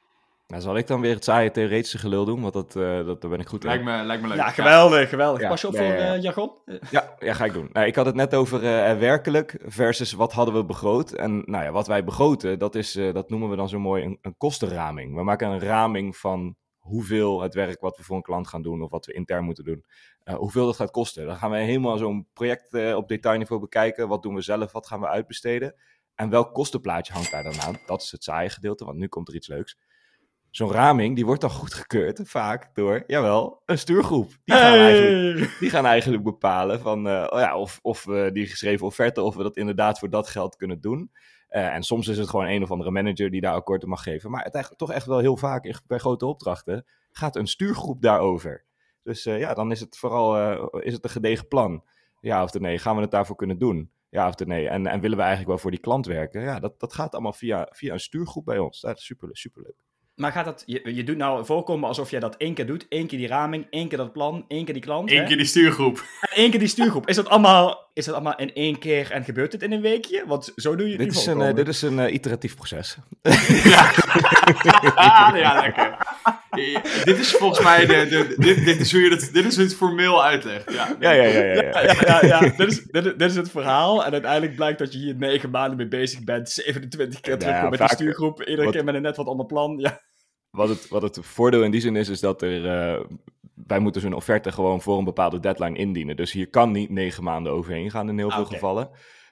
Nou, 0.47 0.63
zal 0.63 0.77
ik 0.77 0.87
dan 0.87 1.01
weer 1.01 1.15
het 1.15 1.25
saaie 1.25 1.51
theoretische 1.51 1.99
gelul 1.99 2.25
doen? 2.25 2.41
Want 2.41 2.53
dat, 2.53 2.77
eh, 2.77 3.07
dat, 3.07 3.21
daar 3.21 3.31
ben 3.31 3.41
ik 3.41 3.47
goed 3.49 3.63
in. 3.65 3.69
Lijkt 3.69 3.85
me, 3.85 4.03
lijkt 4.03 4.23
me 4.23 4.29
leuk. 4.29 4.37
Ja, 4.37 4.51
geweldig, 4.51 5.09
geweldig. 5.09 5.41
Ja, 5.41 5.49
Pas 5.49 5.61
je 5.61 5.67
op 5.67 5.77
voor 5.77 5.85
ja, 5.85 5.95
ja. 5.95 6.15
eh, 6.15 6.23
jargon? 6.23 6.51
Eh, 6.65 6.75
Ja, 6.91 7.15
ja, 7.19 7.33
ga 7.35 7.45
ik 7.45 7.53
doen. 7.53 7.69
Nou, 7.73 7.87
ik 7.87 7.95
had 7.95 8.07
het 8.07 8.15
net 8.15 8.35
over 8.35 8.65
eh, 8.65 8.99
werkelijk 8.99 9.57
versus 9.65 10.13
wat 10.13 10.33
hadden 10.33 10.55
we 10.55 10.65
begroot. 10.65 11.13
En 11.13 11.43
nou 11.47 11.65
ja, 11.65 11.71
wat 11.71 11.87
wij 11.87 12.05
begroten, 12.05 12.59
dat, 12.59 12.75
is, 12.75 12.97
eh, 12.97 13.13
dat 13.13 13.31
noemen 13.31 13.51
we 13.51 13.57
dan 13.57 13.69
zo 13.69 13.79
mooi 13.79 14.05
een, 14.05 14.19
een 14.23 14.37
kostenraming. 14.37 15.15
We 15.15 15.23
maken 15.23 15.49
een 15.49 15.61
raming 15.61 16.17
van 16.17 16.57
hoeveel 16.79 17.41
het 17.41 17.55
werk 17.55 17.81
wat 17.81 17.97
we 17.97 18.03
voor 18.03 18.17
een 18.17 18.23
klant 18.23 18.49
gaan 18.49 18.63
doen 18.63 18.83
of 18.83 18.91
wat 18.91 19.07
we 19.07 19.13
intern 19.13 19.45
moeten 19.45 19.65
doen, 19.65 19.85
eh, 20.25 20.35
hoeveel 20.35 20.67
dat 20.67 20.77
gaat 20.77 20.91
kosten. 20.91 21.27
Dan 21.27 21.37
gaan 21.37 21.51
we 21.51 21.57
helemaal 21.57 21.97
zo'n 21.97 22.27
project 22.33 22.75
eh, 22.75 22.97
op 22.97 23.09
detailniveau 23.09 23.61
bekijken. 23.61 24.09
Wat 24.09 24.23
doen 24.23 24.35
we 24.35 24.41
zelf, 24.41 24.73
wat 24.73 24.87
gaan 24.87 25.01
we 25.01 25.09
uitbesteden? 25.09 25.75
En 26.15 26.31
welk 26.31 26.55
kostenplaatje 26.55 27.13
hangt 27.13 27.31
daar 27.31 27.43
dan 27.43 27.61
aan? 27.61 27.79
Dat 27.87 28.03
is 28.03 28.11
het 28.11 28.25
saaie 28.25 28.49
gedeelte, 28.49 28.85
want 28.85 28.99
nu 28.99 29.07
komt 29.09 29.29
er 29.29 29.35
iets 29.35 29.49
leuks. 29.49 29.77
Zo'n 30.57 30.71
raming, 30.71 31.15
die 31.15 31.25
wordt 31.27 31.41
dan 31.41 31.51
goedgekeurd, 31.51 32.21
vaak 32.25 32.75
door, 32.75 33.05
jawel, 33.07 33.63
een 33.67 33.79
stuurgroep. 33.79 34.33
Die 34.45 34.55
gaan 34.55 34.73
eigenlijk 34.79 35.57
die 35.61 35.71
gaan 35.71 35.87
eigenlijk 35.87 36.23
bepalen 36.25 36.81
van, 36.81 37.09
eh, 37.09 37.27
oh 37.31 37.39
ja, 37.39 37.59
of, 37.59 37.79
of 37.83 38.05
we 38.05 38.31
die 38.33 38.47
geschreven 38.47 38.87
offerte, 38.87 39.23
of 39.23 39.35
we 39.37 39.43
dat 39.43 39.57
inderdaad 39.57 39.99
voor 39.99 40.11
dat 40.11 40.29
geld 40.29 40.57
kunnen 40.57 40.81
doen. 40.81 41.11
Eh, 41.49 41.75
en 41.75 41.83
soms 41.83 42.09
is 42.09 42.19
het 42.19 42.29
gewoon 42.29 42.47
een 42.47 42.63
of 42.63 42.71
andere 42.71 42.91
manager 42.91 43.31
die 43.31 43.41
daar 43.41 43.55
akkoord 43.55 43.87
mag 43.87 44.03
geven. 44.03 44.31
Maar 44.31 44.45
het 44.45 44.55
eigenlijk 44.55 44.85
toch 44.85 44.93
echt 44.93 45.07
wel 45.07 45.19
heel 45.19 45.37
vaak 45.37 45.65
in- 45.65 45.77
bij 45.87 45.99
grote 45.99 46.27
opdrachten 46.27 46.87
gaat 47.11 47.37
een 47.37 47.47
stuurgroep 47.47 48.03
daarover. 48.03 48.65
Dus 49.03 49.27
eh, 49.27 49.39
ja, 49.39 49.55
dan 49.55 49.71
is 49.71 49.81
het 49.81 49.97
vooral 49.99 50.59
is 50.81 50.93
het 50.93 51.05
een 51.05 51.11
gedegen 51.11 51.49
plan. 51.49 51.85
Ja 52.21 52.43
of 52.43 52.53
nee, 52.53 52.79
gaan 52.79 52.97
we 52.97 53.03
het 53.03 53.11
daarvoor 53.11 53.37
kunnen 53.37 53.59
doen? 53.59 53.91
Ja 54.09 54.29
of 54.29 54.39
nee. 54.39 54.69
En, 54.69 54.87
en 54.87 55.01
willen 55.01 55.17
we 55.17 55.23
eigenlijk 55.23 55.51
wel 55.53 55.59
voor 55.63 55.71
die 55.71 55.81
klant 55.81 56.07
werken? 56.07 56.43
Ja, 56.43 56.59
dat, 56.61 56.81
dat 56.81 56.93
gaat 56.93 57.13
allemaal 57.13 57.33
via, 57.33 57.69
via 57.71 57.93
een 57.93 58.01
stuurgroep 58.01 58.45
bij 58.45 58.59
ons. 58.59 58.81
Dat 58.81 58.97
is 58.99 59.05
super, 59.05 59.29
super 59.33 59.63
leuk. 59.63 59.77
Maar 60.15 60.33
gaat 60.33 60.45
dat, 60.45 60.63
je, 60.67 60.95
je 60.95 61.05
doet 61.05 61.17
nou 61.17 61.45
voorkomen 61.45 61.89
alsof 61.89 62.11
jij 62.11 62.21
dat 62.21 62.37
één 62.37 62.55
keer 62.55 62.67
doet. 62.67 62.87
één 62.89 63.07
keer 63.07 63.19
die 63.19 63.29
raming, 63.29 63.67
één 63.71 63.89
keer 63.89 63.99
dat 63.99 64.13
plan, 64.13 64.45
één 64.49 64.65
keer 64.65 64.75
die 64.75 64.83
klant. 64.83 65.11
Eén 65.11 65.19
hè? 65.19 65.27
keer 65.27 65.37
die 65.37 65.47
stuurgroep. 65.47 66.05
En 66.21 66.37
één 66.37 66.51
keer 66.51 66.59
die 66.59 66.69
stuurgroep. 66.69 67.09
Is 67.09 67.17
dat, 67.17 67.29
allemaal, 67.29 67.91
is 67.93 68.05
dat 68.05 68.15
allemaal 68.15 68.37
in 68.37 68.55
één 68.55 68.79
keer 68.79 69.11
en 69.11 69.25
gebeurt 69.25 69.53
het 69.53 69.63
in 69.63 69.73
een 69.73 69.81
weekje? 69.81 70.25
Want 70.27 70.53
zo 70.57 70.77
doe 70.77 70.87
je 70.87 70.93
het 70.93 71.01
Dit 71.01 71.09
niet 71.09 71.19
is, 71.19 71.27
een, 71.27 71.41
eh, 71.41 71.55
dit 71.55 71.69
is 71.69 71.83
een 71.83 71.99
eh, 71.99 72.13
iteratief 72.13 72.57
proces. 72.57 72.97
Ja, 73.23 73.93
ja 75.35 75.61
lekker. 75.61 75.97
Dit 77.05 77.19
is 77.19 77.31
volgens 77.33 77.63
mij 77.63 77.87
de, 77.87 78.07
de, 78.09 78.35
dit, 78.39 78.65
dit 78.65 78.81
is 78.81 78.93
hoe 78.93 79.01
je 79.01 79.11
het, 79.11 79.31
dit 79.33 79.45
is 79.45 79.57
het 79.57 79.75
formeel 79.75 80.25
uitlegt. 80.25 80.73
Ja, 80.73 80.97
Ja, 81.01 81.11
ja, 81.11 81.23
ja. 81.23 81.41
ja, 81.43 81.53
ja. 81.63 81.81
Ja, 81.83 81.93
ja, 82.07 82.27
ja. 82.27 82.39
dit, 82.57 82.69
is, 82.69 82.83
dit, 82.85 83.07
is, 83.07 83.13
dit 83.17 83.31
is 83.31 83.37
het 83.37 83.51
verhaal. 83.51 84.05
En 84.05 84.13
uiteindelijk 84.13 84.55
blijkt 84.57 84.79
dat 84.79 84.93
je 84.93 84.99
hier 84.99 85.15
negen 85.17 85.51
maanden 85.51 85.77
mee 85.77 85.89
bezig 85.89 86.25
bent. 86.25 86.49
27 86.51 87.21
keer 87.21 87.33
Ja, 87.33 87.39
terugkomt 87.39 87.71
met 87.71 87.79
vaak- 87.79 87.89
die 87.89 87.97
stuurgroep. 87.97 88.41
Iedere 88.43 88.65
wat- 88.65 88.75
keer 88.75 88.85
met 88.85 88.95
een 88.95 89.03
net 89.03 89.17
wat 89.17 89.27
ander 89.27 89.47
plan. 89.47 89.79
Ja. 89.79 90.01
Wat 90.51 90.69
het, 90.69 90.89
wat 90.89 91.03
het 91.03 91.19
voordeel 91.23 91.63
in 91.63 91.71
die 91.71 91.81
zin 91.81 91.97
is, 91.97 92.09
is 92.09 92.21
dat 92.21 92.43
er 92.43 92.67
eh, 92.67 93.01
wij 93.67 93.79
moeten 93.79 94.01
zo'n 94.01 94.13
offerte 94.13 94.53
gewoon 94.53 94.81
voor 94.83 94.99
een 94.99 95.05
bepaalde 95.05 95.41
deadline 95.41 95.79
indienen. 95.79 96.17
Dus 96.17 96.33
hier 96.33 96.49
kan 96.51 96.71
niet 96.73 96.91
negen 96.91 97.23
maanden 97.25 97.53
overheen 97.53 97.91
gaan 97.91 98.09
in 98.09 98.19
heel 98.19 98.29
Ah, 98.31 98.37
veel 98.37 98.45
gevallen. 98.45 98.91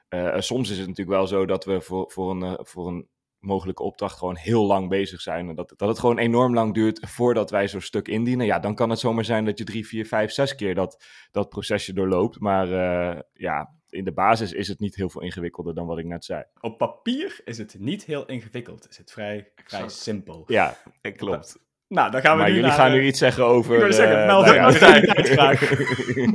Eh, 0.08 0.34
soms 0.38 0.70
is 0.70 0.78
het 0.78 0.88
natuurlijk 0.88 1.16
wel 1.16 1.26
zo 1.26 1.46
dat 1.46 1.64
we 1.64 1.80
voor, 1.80 2.10
voor, 2.10 2.30
een, 2.30 2.42
eh, 2.42 2.52
voor 2.58 2.88
een 2.88 3.08
mogelijke 3.42 3.82
opdracht 3.82 4.18
gewoon 4.18 4.36
heel 4.36 4.66
lang 4.66 4.88
bezig 4.88 5.20
zijn. 5.20 5.48
En 5.48 5.54
dat, 5.54 5.72
dat 5.76 5.88
het 5.88 5.98
gewoon 5.98 6.18
enorm 6.18 6.54
lang 6.54 6.74
duurt 6.74 7.06
voordat 7.08 7.50
wij 7.50 7.68
zo'n 7.68 7.80
stuk 7.80 8.08
indienen. 8.08 8.46
Ja, 8.46 8.58
dan 8.58 8.74
kan 8.74 8.90
het 8.90 8.98
zomaar 8.98 9.24
zijn 9.24 9.44
dat 9.44 9.58
je 9.58 9.64
drie, 9.64 9.86
vier, 9.86 10.06
vijf, 10.06 10.30
zes 10.30 10.54
keer 10.54 10.74
dat, 10.74 11.04
dat 11.30 11.48
procesje 11.48 11.92
doorloopt. 11.92 12.40
Maar 12.40 12.72
eh, 12.72 13.20
ja, 13.32 13.70
in 13.88 14.04
de 14.04 14.12
basis 14.12 14.52
is 14.52 14.68
het 14.68 14.78
niet 14.78 14.94
heel 14.94 15.10
veel 15.10 15.22
ingewikkelder 15.22 15.74
dan 15.74 15.86
wat 15.86 15.98
ik 15.98 16.04
net 16.04 16.24
zei. 16.24 16.44
Op 16.60 16.78
papier 16.78 17.40
is 17.44 17.58
het 17.58 17.76
niet 17.78 18.04
heel 18.04 18.26
ingewikkeld. 18.26 18.88
Is 18.88 18.98
het 18.98 19.12
vrij, 19.12 19.52
vrij 19.64 19.88
simpel. 19.88 20.44
Ja, 20.46 20.76
dat 21.00 21.16
klopt. 21.16 21.58
Nou, 21.88 22.10
dan 22.10 22.20
gaan 22.20 22.32
we 22.32 22.38
Maar 22.38 22.48
nu 22.48 22.54
jullie 22.54 22.68
naar, 22.68 22.78
gaan 22.78 22.90
eh, 22.90 22.96
nu 22.96 23.06
iets 23.06 23.18
zeggen 23.18 23.44
over... 23.44 23.74
Ik 23.74 23.82
wil 23.82 23.92
zeggen, 23.92 24.20
eh, 24.22 24.26
Melvin, 24.26 24.60
nou 24.60 24.78
ja. 25.26 25.56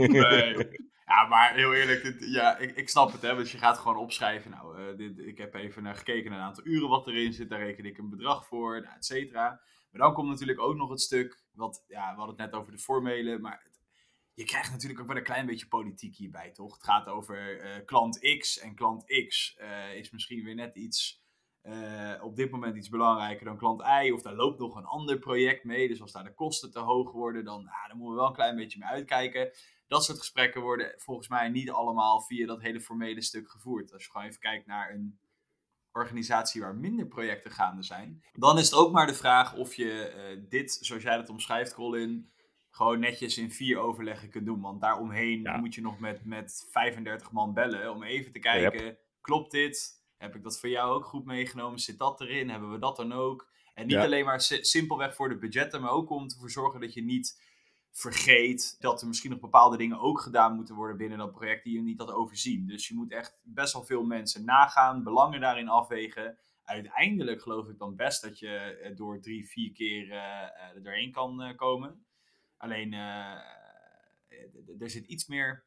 Nee. 0.22 0.68
Ja, 1.08 1.28
maar 1.28 1.54
heel 1.54 1.74
eerlijk, 1.74 2.04
dit, 2.04 2.16
ja, 2.20 2.58
ik, 2.58 2.76
ik 2.76 2.90
snap 2.90 3.12
het, 3.12 3.22
hè. 3.22 3.36
Dus 3.36 3.52
je 3.52 3.58
gaat 3.58 3.78
gewoon 3.78 3.98
opschrijven. 3.98 4.52
Nou, 4.52 4.78
eh, 4.78 4.98
dit, 4.98 5.20
ik 5.20 5.38
heb 5.38 5.54
even 5.54 5.84
naar 5.84 5.96
gekeken 5.96 6.30
naar 6.32 6.40
een 6.40 6.46
aantal 6.46 6.66
uren 6.66 6.90
wat 6.90 7.08
erin 7.08 7.34
zit. 7.34 7.50
Daar 7.50 7.60
reken 7.60 7.86
ik 7.86 7.98
een 7.98 8.10
bedrag 8.10 8.48
voor, 8.48 8.82
nou, 8.82 8.96
et 8.96 9.06
cetera. 9.06 9.62
Maar 9.92 10.02
dan 10.02 10.14
komt 10.14 10.30
natuurlijk 10.30 10.60
ook 10.60 10.76
nog 10.76 10.90
het 10.90 11.02
stuk, 11.02 11.44
wat, 11.52 11.84
ja, 11.88 12.12
we 12.12 12.18
hadden 12.18 12.36
het 12.36 12.52
net 12.52 12.62
over 12.62 12.72
de 12.72 12.80
formele, 12.80 13.40
maar 13.40 13.68
je 14.34 14.44
krijgt 14.44 14.72
natuurlijk 14.72 15.00
ook 15.00 15.08
wel 15.08 15.18
een 15.18 15.24
klein 15.24 15.46
beetje 15.46 15.68
politiek 15.68 16.16
hierbij, 16.16 16.52
toch? 16.52 16.74
Het 16.74 16.84
gaat 16.84 17.08
over 17.08 17.60
eh, 17.60 17.86
klant 17.86 18.38
X 18.40 18.60
en 18.60 18.76
klant 18.76 19.26
X 19.28 19.56
eh, 19.56 19.96
is 19.96 20.12
misschien 20.12 20.44
weer 20.44 20.56
net 20.56 20.76
iets, 20.76 21.24
eh, 21.62 22.14
op 22.22 22.36
dit 22.36 22.52
moment 22.52 22.76
iets 22.76 22.90
belangrijker 22.90 23.46
dan 23.46 23.58
klant 23.58 23.82
Y. 23.82 24.12
Of 24.12 24.22
daar 24.22 24.36
loopt 24.36 24.60
nog 24.60 24.76
een 24.76 24.86
ander 24.86 25.20
project 25.20 25.64
mee, 25.64 25.88
dus 25.88 26.02
als 26.02 26.12
daar 26.12 26.24
de 26.24 26.34
kosten 26.34 26.72
te 26.72 26.80
hoog 26.80 27.12
worden, 27.12 27.44
dan, 27.44 27.68
ah, 27.68 27.88
dan 27.88 27.98
moeten 27.98 28.16
we 28.16 28.22
wel 28.22 28.30
een 28.30 28.36
klein 28.36 28.56
beetje 28.56 28.80
mee 28.80 28.90
uitkijken 28.90 29.52
dat 29.88 30.04
soort 30.06 30.18
gesprekken 30.18 30.62
worden 30.62 30.94
volgens 30.98 31.28
mij 31.28 31.50
niet 31.50 31.72
allemaal 31.72 32.22
via 32.22 32.46
dat 32.48 32.62
hele 32.62 32.82
formele 32.82 33.22
stuk 33.22 33.50
gevoerd. 33.50 33.94
Als 33.94 34.04
je 34.04 34.12
gewoon 34.12 34.28
even 34.28 34.40
kijkt 34.40 34.66
naar 34.68 34.94
een 34.94 35.20
organisatie 35.92 36.62
waar 36.62 36.76
minder 36.76 37.06
projecten 37.08 37.52
gaande 37.52 37.84
zijn, 37.84 38.24
dan 38.34 38.58
is 38.58 38.66
het 38.70 38.80
ook 38.80 38.92
maar 38.92 39.08
de 39.08 39.14
vraag 39.14 39.56
of 39.56 39.74
je 39.74 39.92
eh, 40.08 40.38
dit, 40.50 40.78
zoals 40.82 41.04
jij 41.04 41.16
dat 41.18 41.30
omschrijft, 41.30 41.74
Colin, 41.74 42.32
gewoon 42.70 43.00
netjes 43.00 43.38
in 43.38 43.52
vier 43.52 43.78
overleggen 43.80 44.30
kunt 44.30 44.46
doen. 44.46 44.62
Want 44.62 44.82
daaromheen 44.82 45.42
Ja. 45.42 45.58
moet 45.58 45.76
je 45.76 45.82
nog 45.82 46.00
met, 46.00 46.26
met 46.26 46.68
35 46.72 47.32
man 47.32 47.54
bellen 47.54 47.92
om 47.92 48.04
even 48.04 48.32
te 48.32 48.40
kijken, 48.40 48.98
klopt 49.22 49.52
dit? 49.52 49.96
Heb 50.18 50.36
ik 50.36 50.44
dat 50.44 50.60
voor 50.60 50.70
jou 50.70 50.92
ook 50.96 51.06
goed 51.06 51.26
meegenomen? 51.26 51.80
Zit 51.80 51.98
dat 51.98 52.22
erin? 52.22 52.50
Hebben 52.50 52.72
we 52.72 52.80
dat 52.80 52.96
dan 52.96 53.12
ook? 53.14 53.50
En 53.74 53.88
niet 53.88 53.96
Ja. 53.96 54.04
alleen 54.04 54.26
maar 54.26 54.42
si- 54.42 54.64
simpelweg 54.64 55.16
voor 55.16 55.30
de 55.30 55.38
budgetten, 55.38 55.82
maar 55.82 55.92
ook 55.92 56.10
om 56.10 56.24
ervoor 56.24 56.52
zorgen 56.52 56.80
dat 56.80 56.94
je 56.94 57.04
niet 57.04 57.42
vergeet 57.98 58.76
dat 58.80 59.02
er 59.02 59.08
misschien 59.08 59.32
nog 59.32 59.40
bepaalde 59.40 59.78
dingen 59.78 60.00
ook 60.00 60.20
gedaan 60.20 60.56
moeten 60.56 60.76
worden 60.76 60.98
binnen 60.98 61.18
dat 61.18 61.32
project 61.32 61.64
die 61.64 61.74
je 61.74 61.82
niet 61.82 62.00
had 62.00 62.12
overzien. 62.12 62.68
Dus 62.68 62.88
je 62.88 62.96
moet 62.96 63.12
echt 63.12 63.40
best 63.44 63.74
wel 63.74 63.84
veel 63.84 64.04
mensen 64.04 64.46
nagaan, 64.46 65.04
belangen 65.04 65.40
daarin 65.40 65.70
afwegen. 65.70 66.38
Uiteindelijk 66.64 67.42
geloof 67.42 67.68
ik 67.68 67.78
dan 67.78 67.96
best 67.96 68.22
dat 68.22 68.40
je 68.40 68.58
eh, 68.58 68.96
door 68.96 69.22
drie, 69.22 69.48
vier 69.48 69.72
keer 69.72 70.12
eh, 70.12 70.76
er 70.76 70.84
doorheen 70.84 71.12
kan 71.12 71.56
komen. 71.56 72.06
Alleen 72.58 72.94
er 72.94 74.90
zit 74.90 75.06
iets 75.06 75.28
meer 75.28 75.66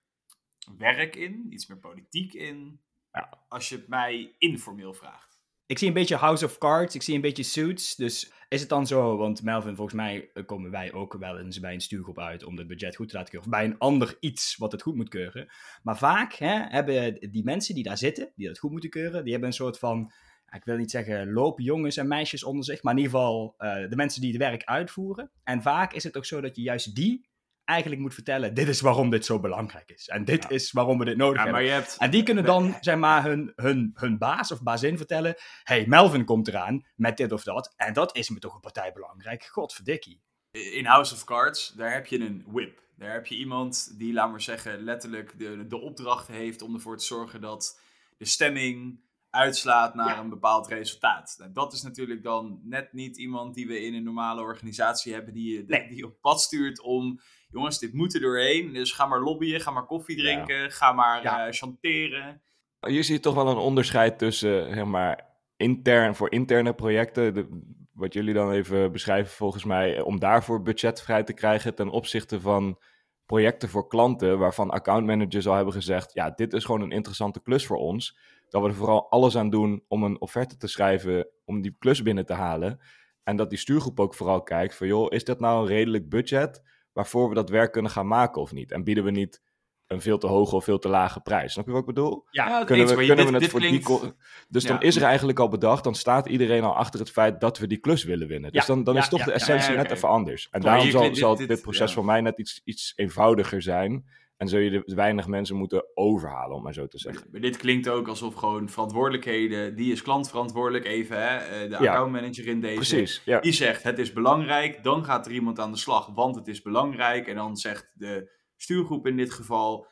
werk 0.77 1.17
in, 1.17 1.53
iets 1.53 1.67
meer 1.67 1.79
politiek 1.79 2.33
in. 2.33 2.81
Ja. 3.13 3.45
Als 3.49 3.69
je 3.69 3.77
het 3.77 3.89
mij 3.89 4.35
informeel 4.39 4.95
vraagt. 4.95 5.30
Ik 5.71 5.79
zie 5.79 5.89
een 5.89 5.95
beetje 5.95 6.17
House 6.17 6.45
of 6.45 6.59
Cards, 6.59 6.95
ik 6.95 7.03
zie 7.03 7.15
een 7.15 7.21
beetje 7.21 7.43
Suits. 7.43 7.97
Dus 7.97 8.33
is 8.49 8.61
het 8.61 8.69
dan 8.69 8.87
zo, 8.87 9.17
want 9.17 9.43
Melvin, 9.43 9.77
volgens 9.77 9.97
mij 9.97 10.31
eh, 10.35 10.47
komen 10.47 10.71
wij 10.71 10.93
ook 10.93 11.17
wel 11.19 11.39
eens 11.39 11.61
bij 11.61 11.75
een 11.75 11.81
stuurgroep 11.81 12.19
uit 12.19 12.45
om 12.45 12.59
het 12.59 12.67
budget 12.67 12.97
goed 12.97 13.09
te 13.09 13.17
laten 13.17 13.31
keuren. 13.31 13.51
Of 13.51 13.59
bij 13.59 13.65
een 13.65 13.79
ander 13.79 14.17
iets 14.21 14.57
wat 14.57 14.73
het 14.73 14.83
goed 14.83 14.95
moet 14.95 15.09
keuren. 15.09 15.49
Maar 15.83 15.99
vaak 15.99 16.33
hè, 16.33 16.67
hebben 16.69 17.31
die 17.31 17.45
mensen 17.45 17.75
die 17.75 17.85
daar 17.85 17.99
zitten, 17.99 18.33
die 18.37 18.47
dat 18.47 18.59
goed 18.59 18.71
moeten 18.71 18.91
keuren, 18.91 19.23
die 19.23 19.33
hebben 19.33 19.49
een 19.49 19.55
soort 19.55 19.79
van, 19.79 20.13
ik 20.51 20.65
wil 20.65 20.77
niet 20.77 20.91
zeggen 20.91 21.33
loopjongens 21.33 21.97
en 21.97 22.09
meisjes 22.09 22.45
onder 22.45 22.65
zich, 22.65 22.83
maar 22.83 22.93
in 22.93 22.99
ieder 22.99 23.19
geval 23.19 23.55
eh, 23.59 23.89
de 23.89 23.97
mensen 23.97 24.21
die 24.21 24.31
het 24.31 24.41
werk 24.41 24.65
uitvoeren. 24.65 25.31
En 25.45 25.63
vaak 25.63 25.93
is 25.93 26.05
het 26.05 26.17
ook 26.17 26.27
zo 26.27 26.41
dat 26.41 26.57
je 26.57 26.63
juist 26.63 26.95
die 26.95 27.29
eigenlijk 27.71 28.01
moet 28.01 28.15
vertellen, 28.15 28.55
dit 28.55 28.69
is 28.69 28.81
waarom 28.81 29.11
dit 29.11 29.25
zo 29.25 29.41
belangrijk 29.41 29.91
is. 29.91 30.09
En 30.09 30.25
dit 30.25 30.43
Ja. 30.43 30.49
is 30.49 30.73
waarom 30.73 30.99
we 30.99 31.05
dit 31.05 31.17
nodig 31.17 31.37
Ja, 31.37 31.43
hebben. 31.43 31.61
maar 31.63 31.71
je 31.71 31.75
hebt, 31.77 31.97
En 31.99 32.11
die 32.11 32.23
kunnen 32.23 32.45
dan, 32.45 32.77
zeg 32.81 32.97
maar, 32.97 33.25
hun, 33.25 33.53
hun, 33.57 33.91
hun 33.95 34.19
baas 34.19 34.53
of 34.53 34.63
bazin 34.63 34.97
vertellen: 34.97 35.35
hey, 35.63 35.87
Melvin 35.87 36.25
komt 36.25 36.49
eraan 36.49 36.87
met 36.97 37.17
dit 37.17 37.33
of 37.33 37.43
dat. 37.43 37.73
En 37.77 37.93
dat 37.93 38.17
is 38.17 38.31
me 38.31 38.39
toch 38.39 38.55
een 38.55 38.61
partij 38.61 38.93
belangrijk. 38.93 39.45
Godverdikkie. 39.45 40.23
in 40.51 40.85
House 40.85 41.15
of 41.15 41.25
Cards, 41.25 41.69
daar 41.77 41.93
heb 41.93 42.07
je 42.07 42.21
een 42.21 42.45
whip. 42.47 42.83
Daar 42.97 43.13
heb 43.13 43.27
je 43.27 43.37
iemand 43.37 43.95
die, 43.99 44.13
laat 44.13 44.31
maar 44.31 44.41
zeggen, 44.41 44.81
letterlijk 44.85 45.39
de, 45.39 45.67
de 45.67 45.81
opdracht 45.81 46.27
heeft 46.27 46.63
om 46.63 46.75
ervoor 46.75 46.97
te 46.99 47.05
zorgen 47.05 47.41
dat 47.41 47.81
de 48.17 48.25
stemming 48.25 49.01
uitslaat 49.31 49.95
naar 49.95 50.09
Ja. 50.09 50.19
een 50.19 50.29
bepaald 50.29 50.67
resultaat. 50.69 51.35
Nou, 51.39 51.53
dat 51.53 51.73
is 51.73 51.83
natuurlijk 51.83 52.23
dan 52.23 52.61
net 52.65 52.93
niet 52.93 53.17
iemand 53.19 53.55
die 53.55 53.67
we 53.67 53.81
in 53.85 53.95
een 53.95 54.03
normale 54.03 54.41
organisatie 54.41 55.13
hebben 55.13 55.35
die 55.35 55.65
Nee. 55.67 55.89
die 55.89 56.05
op 56.05 56.21
pad 56.21 56.41
stuurt 56.41 56.81
om, 56.81 57.21
jongens, 57.53 57.79
dit 57.79 57.93
moet 57.93 58.15
er 58.15 58.21
doorheen. 58.21 58.73
Dus 58.73 58.93
ga 58.93 59.07
maar 59.07 59.21
lobbyen, 59.21 59.61
ga 59.61 59.71
maar 59.71 59.87
koffie 59.87 60.17
Ja. 60.17 60.23
drinken, 60.23 60.71
ga 60.71 60.93
maar 60.93 61.23
Ja. 61.23 61.47
eh, 61.47 61.53
chanteren. 61.53 62.43
Je 62.81 63.03
ziet 63.03 63.23
toch 63.23 63.35
wel 63.35 63.49
een 63.49 63.57
onderscheid 63.57 64.19
tussen, 64.19 64.75
zeg 64.75 64.85
maar, 64.85 65.27
intern 65.57 66.15
voor 66.15 66.33
interne 66.33 66.75
projecten. 66.75 67.35
de- 67.35 67.79
wat 67.93 68.13
jullie 68.13 68.35
dan 68.35 68.51
even 68.53 68.93
beschrijven, 68.93 69.33
volgens 69.33 69.65
mij, 69.65 69.97
eh, 69.97 70.07
om 70.07 70.19
daarvoor 70.19 70.63
budget 70.63 71.03
vrij 71.03 71.23
te 71.23 71.33
krijgen 71.33 71.75
ten 71.75 71.89
opzichte 71.89 72.41
van 72.41 72.79
projecten 73.27 73.69
voor 73.69 73.89
klanten, 73.89 74.39
waarvan 74.39 74.71
accountmanagers 74.71 75.47
al 75.49 75.55
hebben 75.55 75.73
gezegd: 75.75 76.13
ja, 76.15 76.31
dit 76.31 76.53
is 76.53 76.65
gewoon 76.65 76.81
een 76.81 76.91
interessante 76.91 77.43
klus 77.43 77.67
voor 77.67 77.77
ons. 77.77 78.19
Dat 78.49 78.63
we 78.63 78.69
er 78.69 78.75
vooral 78.75 79.11
alles 79.11 79.37
aan 79.37 79.51
doen 79.51 79.85
om 79.89 80.03
een 80.05 80.21
offerte 80.21 80.57
te 80.57 80.67
schrijven, 80.67 81.27
om 81.45 81.61
die 81.63 81.77
klus 81.79 82.03
binnen 82.03 82.27
te 82.27 82.33
halen. 82.33 82.81
En 83.25 83.37
dat 83.37 83.51
die 83.51 83.59
stuurgroep 83.59 84.01
ook 84.01 84.15
vooral 84.15 84.43
kijkt 84.43 84.75
van, 84.77 84.87
joh, 84.87 85.07
is 85.13 85.25
dat 85.25 85.41
nou 85.41 85.61
een 85.63 85.69
redelijk 85.69 86.09
budget 86.09 86.63
waarvoor 87.01 87.29
we 87.29 87.35
dat 87.35 87.49
werk 87.51 87.73
kunnen 87.73 87.91
gaan 87.91 88.07
maken 88.07 88.41
of 88.43 88.53
niet? 88.53 88.73
En 88.73 88.85
bieden 88.85 89.05
we 89.05 89.11
niet 89.11 89.43
een 89.87 90.01
veel 90.01 90.19
te 90.19 90.27
hoge 90.27 90.55
of 90.57 90.65
veel 90.65 90.79
te 90.79 90.89
lage 90.89 91.21
prijs? 91.21 91.53
Snap 91.53 91.65
je 91.67 91.71
wat 91.71 91.81
ik 91.81 91.87
bedoel? 91.87 92.25
Ja, 92.31 92.65
kunnen 92.65 92.87
eens, 92.87 92.95
we, 92.95 93.07
kunnen 93.07 93.17
dit- 93.17 93.27
we 93.27 93.33
het 93.33 93.41
dit 93.41 93.51
voor 93.51 93.61
klinkt- 93.61 93.87
die... 93.87 94.13
Dus 94.49 94.65
dan 94.65 94.83
is 94.83 94.97
er 94.97 95.03
eigenlijk 95.03 95.39
al 95.39 95.49
bedacht, 95.49 95.85
dan 95.85 95.95
staat 95.95 96.27
iedereen 96.29 96.63
al 96.65 96.77
achter 96.77 97.01
het 97.01 97.11
feit 97.11 97.41
dat 97.41 97.59
we 97.59 97.67
die 97.67 97.79
klus 97.79 98.05
willen 98.05 98.29
winnen. 98.29 98.53
Dus 98.53 98.61
Ja, 98.67 98.75
dan, 98.75 98.85
dan 98.85 98.95
ja, 98.95 99.01
is 99.01 99.09
toch 99.09 99.19
ja, 99.19 99.25
de 99.25 99.33
essentie 99.33 99.71
ja, 99.71 99.77
net 99.83 99.91
even 99.91 100.09
anders. 100.09 100.49
En 100.51 100.61
daarom 100.61 100.83
hier 100.83 100.91
zal, 100.91 101.01
klinkt- 101.01 101.19
zal 101.19 101.31
dit- 101.31 101.39
dit, 101.39 101.49
dit- 101.49 101.63
proces 101.63 101.89
ja. 101.89 101.95
voor 101.95 102.05
mij 102.05 102.21
net 102.21 102.39
iets, 102.39 102.61
iets 102.65 102.93
eenvoudiger 102.97 103.63
zijn. 103.63 104.05
En 104.41 104.49
zul 104.49 104.59
je 104.59 104.71
de 104.71 104.95
weinig 104.95 105.27
mensen 105.27 105.57
moeten 105.57 105.85
overhalen, 105.95 106.57
om 106.57 106.63
maar 106.63 106.75
zo 106.75 106.87
te 106.87 106.99
zeggen. 106.99 107.27
Maar 107.31 107.41
dit 107.41 107.57
klinkt 107.57 107.89
ook 107.89 108.09
alsof 108.09 108.35
gewoon 108.35 108.69
verantwoordelijkheden, 108.69 109.77
die 109.77 109.93
is 109.93 110.03
klantverantwoordelijk 110.03 110.85
even, 110.85 111.17
hè, 111.17 111.37
eh, 111.37 111.69
de 111.71 111.77
accountmanager 111.77 112.47
in 112.47 112.61
deze. 112.61 112.75
Precies, 112.75 113.23
ja. 113.25 113.41
Die 113.41 113.53
zegt 113.53 113.83
het 113.83 113.99
is 113.99 114.13
belangrijk, 114.13 114.83
dan 114.83 115.05
gaat 115.05 115.27
er 115.27 115.33
iemand 115.33 115.59
aan 115.59 115.73
de 115.73 115.79
slag, 115.79 116.07
want 116.15 116.37
het 116.37 116.49
is 116.49 116.63
belangrijk. 116.63 117.27
En 117.27 117.35
dan 117.35 117.57
zegt 117.57 117.93
de 117.95 118.31
stuurgroep 118.57 119.07
in 119.07 119.17
dit 119.17 119.33
geval, 119.33 119.87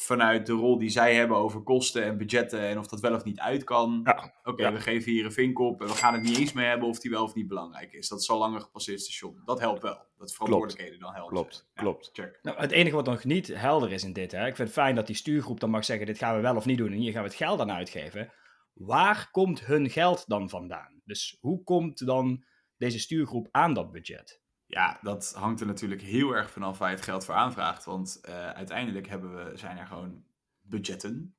vanuit 0.00 0.46
de 0.46 0.52
rol 0.52 0.78
die 0.78 0.88
zij 0.88 1.14
hebben 1.14 1.36
over 1.36 1.60
kosten 1.60 2.04
en 2.04 2.16
budgetten 2.18 2.60
en 2.60 2.78
of 2.78 2.86
dat 2.86 3.00
wel 3.00 3.14
of 3.14 3.24
niet 3.24 3.38
uit 3.38 3.64
kan. 3.64 4.00
Ja, 4.04 4.34
Oké, 4.42 4.62
ja. 4.62 4.72
we 4.72 4.80
geven 4.80 5.12
hier 5.12 5.24
een 5.24 5.32
vink 5.32 5.58
op 5.58 5.80
en 5.80 5.86
we 5.86 5.92
gaan 5.94 6.14
het 6.14 6.22
niet 6.22 6.38
eens 6.38 6.52
mee 6.52 6.66
hebben 6.66 6.88
of 6.88 6.98
die 7.00 7.10
wel 7.10 7.22
of 7.24 7.34
niet 7.34 7.48
belangrijk 7.48 7.92
is. 7.92 8.08
Dat 8.08 8.20
is 8.20 8.30
al 8.30 8.38
langer 8.38 8.60
gepasseerd 8.60 9.00
station. 9.00 9.42
Dat 9.44 9.60
helpt 9.60 9.82
wel. 9.82 10.06
Dat 10.18 10.32
verantwoordelijkheden 10.32 11.00
dan 11.00 11.12
helpen. 11.14 11.32
Klopt, 11.34 11.70
Ja, 11.74 11.82
klopt. 11.82 12.10
Check. 12.12 12.38
Nou, 12.42 12.58
het 12.58 12.70
enige 12.70 12.96
wat 12.96 13.06
nog 13.06 13.24
niet 13.24 13.46
helder 13.46 13.92
is 13.92 14.04
in 14.04 14.12
dit, 14.12 14.32
hè, 14.32 14.46
ik 14.46 14.56
vind 14.56 14.68
het 14.68 14.78
fijn 14.78 14.94
dat 14.94 15.06
die 15.06 15.16
stuurgroep 15.16 15.60
dan 15.60 15.70
mag 15.70 15.84
zeggen: 15.84 16.06
dit 16.06 16.18
gaan 16.18 16.36
we 16.36 16.40
wel 16.40 16.56
of 16.56 16.64
niet 16.66 16.78
doen 16.78 16.92
en 16.92 16.98
hier 16.98 17.12
gaan 17.12 17.22
we 17.22 17.28
het 17.28 17.36
geld 17.36 17.60
aan 17.60 17.72
uitgeven. 17.72 18.32
Waar 18.72 19.28
komt 19.30 19.66
hun 19.66 19.90
geld 19.90 20.24
dan 20.26 20.48
vandaan? 20.48 21.00
Dus 21.04 21.36
hoe 21.40 21.62
komt 21.62 22.06
dan 22.06 22.44
deze 22.76 22.98
stuurgroep 22.98 23.48
aan 23.50 23.74
dat 23.74 23.90
budget? 23.92 24.40
Ja, 24.70 24.98
dat 25.02 25.32
hangt 25.36 25.60
er 25.60 25.66
natuurlijk 25.66 26.02
heel 26.02 26.30
erg 26.32 26.50
vanaf 26.50 26.78
waar 26.78 26.88
je 26.90 26.94
het 26.96 27.04
geld 27.04 27.24
voor 27.24 27.34
aanvraagt. 27.34 27.84
Want 27.84 28.18
eh, 28.22 28.50
uiteindelijk 28.50 29.08
hebben 29.08 29.34
we, 29.34 29.56
zijn 29.56 29.78
er 29.78 29.86
gewoon 29.86 30.22
budgetten. 30.62 31.34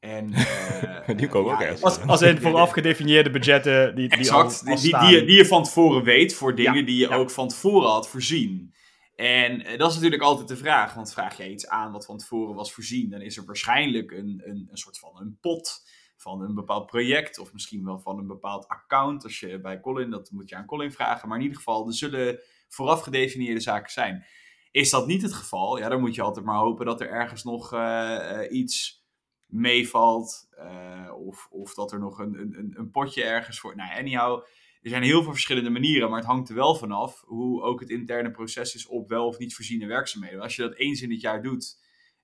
En, 0.00 0.32
eh, 0.34 1.16
Die 1.16 1.28
komen 1.28 1.52
ook 1.52 1.58
ja, 1.60 1.64
ergens 1.64 1.82
Als, 1.82 2.00
als 2.00 2.22
in 2.22 2.40
vooraf 2.40 2.70
gedefinieerde 2.78 3.30
budgetten 3.30 3.94
die, 3.94 4.08
die 4.08 4.18
Exact, 4.18 4.62
al, 4.66 4.76
die, 4.76 4.96
al 4.96 5.00
die, 5.00 5.08
die, 5.10 5.18
je- 5.20 5.26
die 5.26 5.36
je 5.36 5.46
van 5.46 5.62
tevoren 5.64 6.02
weet 6.04 6.34
voor 6.34 6.54
dingen 6.54 6.74
Ja, 6.78 6.84
die 6.86 6.96
je 6.96 7.08
ja. 7.08 7.14
ook 7.16 7.30
van 7.30 7.48
tevoren 7.48 7.90
had 7.90 8.08
voorzien. 8.08 8.74
En 9.16 9.64
eh, 9.64 9.78
dat 9.78 9.88
is 9.90 9.94
natuurlijk 9.94 10.22
altijd 10.22 10.48
de 10.48 10.56
vraag, 10.56 10.94
want 10.94 11.12
vraag 11.12 11.36
jij 11.36 11.50
iets 11.50 11.68
aan 11.68 11.92
wat 11.92 12.04
van 12.04 12.18
tevoren 12.18 12.54
was 12.54 12.72
voorzien, 12.72 13.10
dan 13.10 13.20
is 13.20 13.36
er 13.36 13.44
waarschijnlijk 13.44 14.10
een, 14.10 14.42
een, 14.44 14.68
een 14.70 14.76
soort 14.78 14.98
van 14.98 15.10
een 15.20 15.38
pot 15.40 15.82
van 16.22 16.42
een 16.42 16.54
bepaald 16.54 16.86
project, 16.86 17.38
of 17.38 17.52
misschien 17.52 17.84
wel 17.84 17.98
van 17.98 18.18
een 18.18 18.26
bepaald 18.26 18.68
account. 18.68 19.24
Als 19.24 19.40
je 19.40 19.60
bij 19.60 19.80
Colin, 19.80 20.10
dat 20.10 20.30
moet 20.30 20.48
je 20.48 20.56
aan 20.56 20.66
Colin 20.66 20.92
vragen, 20.92 21.28
maar 21.28 21.36
in 21.36 21.42
ieder 21.42 21.58
geval, 21.58 21.86
er 21.86 21.94
zullen 21.94 22.40
vooraf 22.68 23.00
gedefinieerde 23.00 23.60
zaken 23.60 23.92
zijn. 23.92 24.24
Is 24.70 24.90
dat 24.90 25.06
niet 25.06 25.22
het 25.22 25.32
geval, 25.32 25.78
ja, 25.78 25.88
dan 25.88 26.00
moet 26.00 26.14
je 26.14 26.22
altijd 26.22 26.44
maar 26.46 26.58
hopen 26.58 26.86
dat 26.86 27.00
er 27.00 27.08
ergens 27.10 27.44
nog 27.44 27.72
eh, 27.72 28.40
eh, 28.44 28.52
iets 28.52 29.04
meevalt. 29.46 30.48
eh, 30.50 31.12
of, 31.26 31.48
of 31.50 31.74
dat 31.74 31.92
er 31.92 31.98
nog 31.98 32.18
een, 32.18 32.34
een, 32.40 32.72
een- 32.76 32.90
potje 32.90 33.24
ergens 33.24 33.60
voor. 33.60 33.76
Nou, 33.76 33.98
anyhow. 33.98 34.42
er 34.82 34.90
zijn 34.90 35.02
heel 35.02 35.22
veel 35.22 35.32
verschillende 35.32 35.70
manieren, 35.70 36.08
maar 36.08 36.18
het 36.18 36.28
hangt 36.28 36.48
er 36.48 36.54
wel 36.54 36.74
vanaf 36.74 37.22
hoe 37.26 37.62
ook 37.62 37.80
het 37.80 37.90
interne 37.90 38.30
proces 38.30 38.74
is 38.74 38.86
op 38.86 39.08
wel 39.08 39.26
of 39.26 39.38
niet 39.38 39.54
voorziene 39.54 39.86
werkzaamheden. 39.86 40.40
Als 40.40 40.56
je 40.56 40.62
dat 40.62 40.74
eens 40.74 41.02
in 41.02 41.10
het 41.10 41.20
jaar 41.20 41.42
doet, 41.42 41.80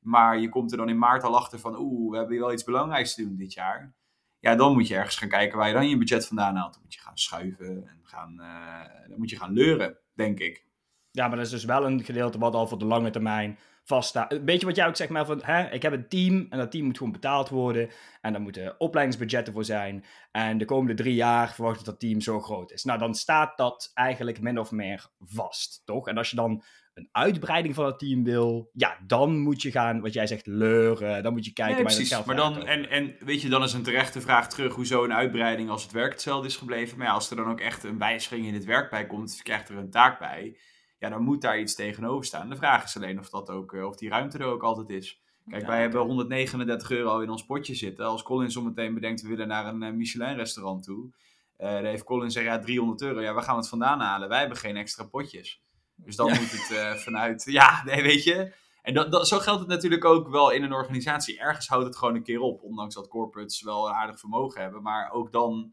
maar 0.09 0.39
je 0.39 0.49
komt 0.49 0.71
er 0.71 0.77
dan 0.77 0.89
in 0.89 0.99
maart 0.99 1.23
al 1.23 1.37
achter 1.37 1.59
van, 1.59 1.79
oeh, 1.79 2.11
we 2.11 2.17
hebben 2.17 2.35
hier 2.35 2.45
wel 2.45 2.53
iets 2.53 2.65
belangrijks 2.65 3.15
te 3.15 3.23
doen 3.23 3.37
dit 3.37 3.53
jaar. 3.53 3.95
Ja, 4.39 4.55
dan 4.55 4.73
moet 4.73 4.89
je 4.89 4.95
ergens 4.95 5.17
gaan 5.17 5.29
kijken 5.29 5.59
waar 5.59 5.69
je 5.69 5.75
dan 5.75 5.89
je 5.89 5.99
budget 5.99 6.27
vandaan 6.27 6.57
haalt. 6.57 6.73
Dan 6.73 6.83
moet 6.83 6.95
je 6.95 7.01
gaan 7.01 7.19
schuiven 7.19 7.89
en 7.89 8.01
gaan, 8.03 8.37
uh, 8.41 9.09
dan 9.09 9.19
moet 9.19 9.31
je 9.31 9.37
gaan 9.37 9.53
leuren, 9.53 9.99
denk 10.15 10.39
ik. 10.39 10.67
Ja, 11.11 11.29
maar 11.29 11.37
dat 11.37 11.47
is 11.47 11.53
dus 11.53 11.65
wel 11.65 11.87
een 11.87 12.05
gedeelte 12.05 12.39
wat 12.39 12.55
al 12.55 12.67
voor 12.67 12.79
de 12.79 12.85
lange 12.85 13.11
termijn 13.11 13.59
vaststaat. 13.85 14.33
Een 14.33 14.45
beetje 14.45 14.67
wat 14.67 14.77
jij 14.77 14.87
ook 14.87 14.97
zegt, 14.97 15.11
maar 15.11 15.27
van, 15.27 15.43
hè, 15.43 15.71
ik 15.71 15.83
heb 15.83 15.93
een 15.93 16.09
team 16.09 16.47
en 16.51 16.59
dat 16.59 16.71
team 16.71 16.85
moet 16.85 16.97
gewoon 16.99 17.13
betaald 17.13 17.49
worden. 17.49 17.91
En 18.21 18.33
daar 18.33 18.43
moeten 18.43 18.81
opleidingsbudgetten 18.81 19.53
voor 19.53 19.65
zijn. 19.65 20.05
En 20.31 20.59
de 20.59 20.65
komende 20.65 20.95
drie 20.95 21.15
jaar 21.15 21.53
verwacht 21.55 21.79
ik 21.79 21.87
dat 21.87 22.01
team 22.01 22.21
zo 22.21 22.41
groot 22.41 22.73
is. 22.73 22.85
Nou, 22.85 22.99
dan 22.99 23.15
staat 23.15 23.57
dat 23.57 23.91
eigenlijk 23.95 24.41
min 24.41 24.59
of 24.59 24.71
meer 24.71 25.11
vast, 25.19 25.83
toch? 25.85 26.09
En 26.09 26.17
als 26.17 26.31
je 26.31 26.37
dan 26.37 26.63
een 26.99 27.09
uitbreiding 27.13 27.75
van 27.75 27.87
het 27.87 27.99
team 27.99 28.25
wil, 28.25 28.71
ja, 28.73 28.99
dan 29.07 29.39
moet 29.39 29.63
je 29.63 29.71
gaan, 29.71 30.01
wat 30.01 30.13
jij 30.13 30.27
zegt, 30.27 30.47
leuren. 30.47 31.23
Dan 31.23 31.33
moet 31.33 31.45
je 31.45 31.53
kijken 31.53 31.75
nee, 31.75 31.85
precies. 31.85 32.25
maar 32.25 32.37
dan, 32.37 32.67
en, 32.67 32.91
en 32.91 33.17
weet 33.19 33.43
je, 33.43 33.49
dan 33.49 33.63
is 33.63 33.73
een 33.73 33.83
terechte 33.83 34.21
vraag 34.21 34.49
terug, 34.49 34.75
hoezo 34.75 35.05
een 35.05 35.13
uitbreiding 35.13 35.71
als 35.71 35.83
het 35.83 35.93
werk 35.93 36.13
hetzelfde 36.13 36.49
is 36.49 36.57
gebleven. 36.57 36.99
Maar 36.99 37.07
ja, 37.07 37.13
als 37.13 37.31
er 37.31 37.37
dan 37.37 37.51
ook 37.51 37.61
echt 37.61 37.85
een 37.85 37.99
wijziging 37.99 38.47
in 38.47 38.55
het 38.55 38.65
werk 38.65 38.91
bij 38.91 39.07
komt, 39.07 39.41
krijgt 39.43 39.69
er 39.69 39.77
een 39.77 39.91
taak 39.91 40.19
bij, 40.19 40.57
ja, 40.99 41.09
dan 41.09 41.23
moet 41.23 41.43
daar 41.43 41.61
iets 41.61 41.75
tegenover 41.75 42.25
staan. 42.25 42.49
De 42.49 42.57
vraag 42.57 42.85
is 42.85 42.97
alleen 42.97 43.19
of, 43.19 43.31
dat 43.31 43.51
ook, 43.51 43.75
eh, 43.75 43.87
of 43.87 43.97
die 43.97 44.09
ruimte 44.09 44.39
er 44.39 44.45
ook 44.45 44.63
altijd 44.63 44.91
is. 44.91 45.21
Kijk, 45.49 45.67
wij 45.67 45.81
hebben 45.81 46.01
139 46.01 46.91
euro 46.91 47.21
in 47.21 47.31
ons 47.31 47.45
potje 47.45 47.75
zitten. 47.75 48.05
Als 48.05 48.23
Colin 48.23 48.51
zometeen 48.51 48.95
bedenkt, 48.95 49.23
we 49.23 49.29
willen 49.29 49.49
naar 49.49 49.67
een 49.67 49.83
eh, 49.83 49.93
Michelin-restaurant 49.93 50.83
toe. 50.83 51.11
Uh, 51.59 51.73
dan 51.73 51.85
heeft 51.85 52.05
Colin 52.05 52.31
zeggen, 52.31 52.53
ja, 52.53 52.59
300 52.59 53.03
euro. 53.03 53.21
Ja, 53.21 53.33
waar 53.33 53.43
gaan 53.43 53.55
we 53.55 53.61
het 53.61 53.69
vandaan 53.69 54.01
halen? 54.01 54.29
Wij 54.29 54.39
hebben 54.39 54.57
geen 54.59 54.77
extra 54.77 55.05
potjes. 55.05 55.63
Dus 56.05 56.17
dan 56.17 56.29
moet 56.29 56.51
het 56.51 56.71
uh, 56.73 56.93
vanuit, 56.95 57.45
ja, 57.45 57.83
nee, 57.85 58.03
weet 58.03 58.25
je. 58.25 58.53
En 58.83 58.95
dat, 58.95 59.13
dat, 59.13 59.29
zo 59.29 59.39
geldt 59.39 59.61
het 59.61 59.69
natuurlijk 59.69 60.05
ook 60.05 60.29
wel 60.29 60.51
in 60.51 60.63
een 60.63 60.73
organisatie. 60.73 61.41
Ergens 61.41 61.69
houdt 61.69 61.87
het 61.87 61.97
gewoon 61.97 62.15
een 62.15 62.23
keer 62.23 62.41
op, 62.41 62.63
ondanks 62.63 62.95
dat 62.95 63.09
corporates 63.09 63.63
wel 63.63 63.89
een 63.89 63.95
aardig 63.95 64.19
vermogen 64.19 64.61
hebben. 64.61 64.83
Maar 64.83 65.11
ook 65.11 65.33
dan 65.33 65.73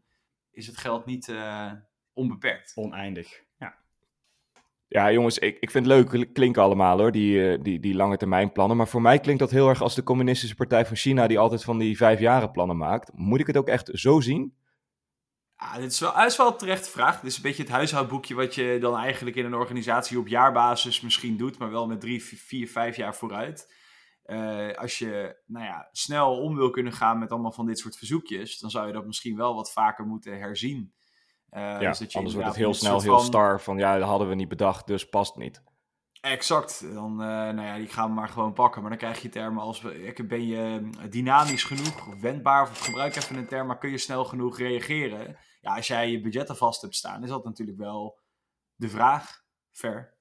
is 0.50 0.66
het 0.66 0.76
geld 0.76 1.06
niet 1.06 1.28
uh, 1.28 1.72
onbeperkt. 2.12 2.72
Oneindig, 2.74 3.42
ja. 3.58 3.74
Ja, 4.88 5.12
jongens, 5.12 5.38
ik, 5.38 5.58
ik 5.60 5.70
vind 5.70 5.86
het 5.86 5.94
leuk 5.94 6.32
klinken 6.32 6.62
allemaal 6.62 6.98
hoor, 6.98 7.12
die, 7.12 7.38
uh, 7.38 7.62
die, 7.62 7.80
die 7.80 7.94
lange 7.94 8.16
termijn 8.16 8.52
plannen. 8.52 8.76
Maar 8.76 8.88
voor 8.88 9.02
mij 9.02 9.18
klinkt 9.18 9.40
dat 9.40 9.50
heel 9.50 9.68
erg 9.68 9.82
als 9.82 9.94
de 9.94 10.02
Communistische 10.02 10.56
Partij 10.56 10.86
van 10.86 10.96
China, 10.96 11.26
die 11.26 11.38
altijd 11.38 11.64
van 11.64 11.78
die 11.78 11.96
vijfjaren 11.96 12.50
plannen 12.50 12.76
maakt. 12.76 13.10
Moet 13.14 13.40
ik 13.40 13.46
het 13.46 13.56
ook 13.56 13.68
echt 13.68 13.90
zo 13.92 14.20
zien? 14.20 14.56
Ja, 15.58 15.78
dit 15.78 15.92
is 15.92 16.00
wel, 16.00 16.24
is 16.24 16.36
wel 16.36 16.56
terecht 16.56 16.88
vraag. 16.88 17.20
Dit 17.20 17.30
is 17.30 17.36
een 17.36 17.42
beetje 17.42 17.62
het 17.62 17.72
huishoudboekje 17.72 18.34
wat 18.34 18.54
je 18.54 18.78
dan 18.80 18.96
eigenlijk 18.96 19.36
in 19.36 19.44
een 19.44 19.54
organisatie 19.54 20.18
op 20.18 20.28
jaarbasis 20.28 21.00
misschien 21.00 21.36
doet, 21.36 21.58
maar 21.58 21.70
wel 21.70 21.86
met 21.86 22.00
drie, 22.00 22.24
vier, 22.24 22.68
vijf 22.68 22.96
jaar 22.96 23.14
vooruit. 23.14 23.74
Uh, 24.26 24.72
als 24.72 24.98
je 24.98 25.42
nou 25.46 25.64
ja, 25.64 25.88
snel 25.92 26.40
om 26.40 26.56
wil 26.56 26.70
kunnen 26.70 26.92
gaan 26.92 27.18
met 27.18 27.30
allemaal 27.30 27.52
van 27.52 27.66
dit 27.66 27.78
soort 27.78 27.96
verzoekjes, 27.96 28.58
dan 28.58 28.70
zou 28.70 28.86
je 28.86 28.92
dat 28.92 29.06
misschien 29.06 29.36
wel 29.36 29.54
wat 29.54 29.72
vaker 29.72 30.06
moeten 30.06 30.38
herzien. 30.38 30.94
Uh, 31.50 31.60
ja, 31.60 31.78
dus 31.78 31.98
dat 31.98 32.12
je 32.12 32.18
anders 32.18 32.34
wordt 32.34 32.50
het 32.50 32.58
heel 32.58 32.74
snel 32.74 33.00
heel 33.00 33.16
van... 33.16 33.24
star 33.24 33.60
van 33.60 33.78
ja, 33.78 33.98
dat 33.98 34.08
hadden 34.08 34.28
we 34.28 34.34
niet 34.34 34.48
bedacht, 34.48 34.86
dus 34.86 35.08
past 35.08 35.36
niet. 35.36 35.62
Exact. 36.20 36.94
Dan, 36.94 37.12
uh, 37.12 37.26
nou 37.26 37.62
ja, 37.62 37.76
die 37.76 37.88
gaan 37.88 38.08
we 38.08 38.14
maar 38.14 38.28
gewoon 38.28 38.52
pakken. 38.52 38.80
Maar 38.80 38.90
dan 38.90 38.98
krijg 38.98 39.22
je 39.22 39.28
termen 39.28 39.62
als, 39.62 39.84
ben 40.26 40.46
je 40.46 40.90
dynamisch 41.10 41.64
genoeg, 41.64 42.14
wendbaar, 42.20 42.62
of 42.62 42.78
gebruik 42.78 43.16
even 43.16 43.36
een 43.36 43.46
term, 43.46 43.66
maar 43.66 43.78
kun 43.78 43.90
je 43.90 43.98
snel 43.98 44.24
genoeg 44.24 44.58
reageren? 44.58 45.36
Ja, 45.66 45.76
als 45.76 45.86
jij 45.86 46.10
je 46.10 46.20
budgetten 46.20 46.56
vast 46.56 46.80
hebt 46.80 46.94
staan, 46.94 47.22
is 47.22 47.28
dat 47.28 47.44
natuurlijk 47.44 47.78
wel 47.78 48.18
de 48.74 48.88
vraag. 48.88 49.44
Ver. 49.70 50.14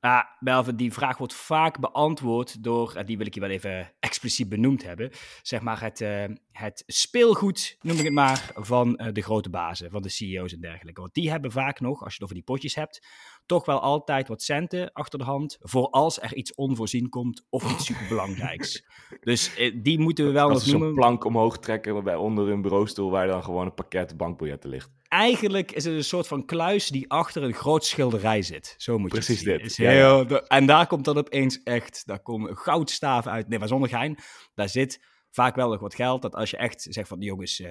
Ja, 0.00 0.36
Belve, 0.40 0.74
die 0.74 0.92
vraag 0.92 1.18
wordt 1.18 1.34
vaak 1.34 1.80
beantwoord 1.80 2.62
door, 2.62 3.04
die 3.04 3.16
wil 3.16 3.26
ik 3.26 3.34
je 3.34 3.40
wel 3.40 3.50
even 3.50 3.92
expliciet 4.00 4.48
benoemd 4.48 4.82
hebben, 4.82 5.10
zeg 5.42 5.60
maar 5.60 5.80
het, 5.80 6.00
uh, 6.00 6.24
het 6.52 6.82
speelgoed, 6.86 7.76
noem 7.80 7.98
ik 7.98 8.04
het 8.04 8.12
maar, 8.12 8.50
van 8.54 9.00
uh, 9.00 9.12
de 9.12 9.22
grote 9.22 9.50
bazen, 9.50 9.90
van 9.90 10.02
de 10.02 10.08
CEO's 10.08 10.52
en 10.52 10.60
dergelijke. 10.60 11.00
Want 11.00 11.14
die 11.14 11.30
hebben 11.30 11.52
vaak 11.52 11.80
nog, 11.80 12.02
als 12.02 12.08
je 12.08 12.14
het 12.14 12.22
over 12.22 12.34
die 12.34 12.44
potjes 12.44 12.74
hebt, 12.74 13.06
toch 13.46 13.64
wel 13.64 13.80
altijd 13.80 14.28
wat 14.28 14.42
centen 14.42 14.92
achter 14.92 15.18
de 15.18 15.24
hand, 15.24 15.56
voor 15.60 15.88
als 15.90 16.20
er 16.20 16.34
iets 16.34 16.54
onvoorzien 16.54 17.08
komt 17.08 17.46
of 17.50 17.72
iets 17.72 17.84
superbelangrijks. 17.94 18.84
dus 19.20 19.58
uh, 19.58 19.82
die 19.82 19.98
moeten 19.98 20.26
we 20.26 20.32
wel 20.32 20.48
nog 20.48 20.66
noemen. 20.66 20.86
zo'n 20.86 20.94
plank 20.94 21.24
omhoog 21.24 21.58
trekken 21.58 22.04
bij 22.04 22.16
onder 22.16 22.48
een 22.48 22.62
bureaustoel 22.62 23.10
waar 23.10 23.26
dan 23.26 23.44
gewoon 23.44 23.66
een 23.66 23.74
pakket 23.74 24.16
bankbiljetten 24.16 24.70
ligt 24.70 24.90
eigenlijk 25.14 25.72
is 25.72 25.84
het 25.84 25.94
een 25.94 26.04
soort 26.04 26.26
van 26.26 26.44
kluis 26.44 26.88
die 26.88 27.10
achter 27.10 27.42
een 27.42 27.54
groot 27.54 27.84
schilderij 27.84 28.42
zit. 28.42 28.74
Zo 28.76 28.98
moet 28.98 29.12
je 29.12 29.16
Precies 29.16 29.44
het 29.44 29.62
dit. 29.62 29.76
Heel, 29.76 30.28
ja. 30.28 30.40
En 30.40 30.66
daar 30.66 30.86
komt 30.86 31.04
dan 31.04 31.16
opeens 31.16 31.62
echt, 31.62 32.02
daar 32.06 32.22
komen 32.22 32.56
goudstaven 32.56 33.30
uit. 33.30 33.48
Nee, 33.48 33.58
maar 33.58 33.68
zonder 33.68 33.88
gein, 33.88 34.18
daar 34.54 34.68
zit 34.68 35.04
vaak 35.30 35.54
wel 35.54 35.70
nog 35.70 35.80
wat 35.80 35.94
geld. 35.94 36.22
Dat 36.22 36.34
als 36.34 36.50
je 36.50 36.56
echt 36.56 36.86
zegt 36.90 37.08
van, 37.08 37.20
jongens, 37.20 37.60
uh, 37.60 37.70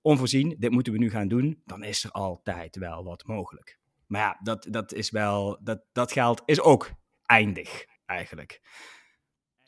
onvoorzien, 0.00 0.56
dit 0.58 0.70
moeten 0.70 0.92
we 0.92 0.98
nu 0.98 1.10
gaan 1.10 1.28
doen, 1.28 1.62
dan 1.64 1.84
is 1.84 2.04
er 2.04 2.10
altijd 2.10 2.76
wel 2.76 3.04
wat 3.04 3.26
mogelijk. 3.26 3.79
Maar 4.10 4.20
ja, 4.20 4.38
dat, 4.42 4.66
dat 4.70 4.92
is 4.92 5.10
wel, 5.10 5.58
dat, 5.62 5.80
dat 5.92 6.12
geld 6.12 6.42
is 6.44 6.60
ook 6.60 6.90
eindig, 7.26 7.84
eigenlijk. 8.06 8.60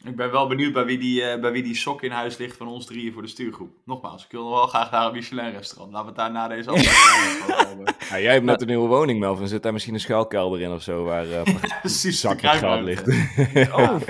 Ik 0.05 0.17
ben 0.17 0.31
wel 0.31 0.47
benieuwd 0.47 0.73
bij 0.73 0.85
wie, 0.85 0.99
die, 0.99 1.21
uh, 1.21 1.41
bij 1.41 1.53
wie 1.53 1.63
die 1.63 1.75
sok 1.75 2.03
in 2.03 2.11
huis 2.11 2.37
ligt 2.37 2.57
van 2.57 2.69
ons 2.69 2.87
drieën 2.87 3.13
voor 3.13 3.23
de 3.23 3.29
stuurgroep. 3.29 3.77
Nogmaals, 3.85 4.25
ik 4.25 4.31
wil 4.31 4.43
nog 4.43 4.53
wel 4.53 4.67
graag 4.67 4.91
naar 4.91 5.07
een 5.07 5.13
Michelin-restaurant. 5.13 5.93
Laten 5.93 6.15
we 6.15 6.21
het 6.21 6.21
daar 6.21 6.31
na 6.31 6.49
deze 6.49 6.71
aflevering 6.71 7.85
over 7.85 7.97
ja, 8.11 8.21
Jij 8.21 8.33
hebt 8.33 8.45
net 8.45 8.61
een 8.61 8.67
nieuwe 8.67 8.89
woning, 8.89 9.19
Melvin. 9.19 9.49
Zit 9.49 9.63
daar 9.63 9.73
misschien 9.73 9.95
een 9.95 10.01
schuilkelder 10.01 10.61
in 10.61 10.73
of 10.73 10.83
zo, 10.83 11.05
waar 11.05 11.27
uh, 11.37 11.43
Precies, 11.81 12.21
geld 12.21 12.83
ligt? 12.83 13.09
oh. 13.79 14.01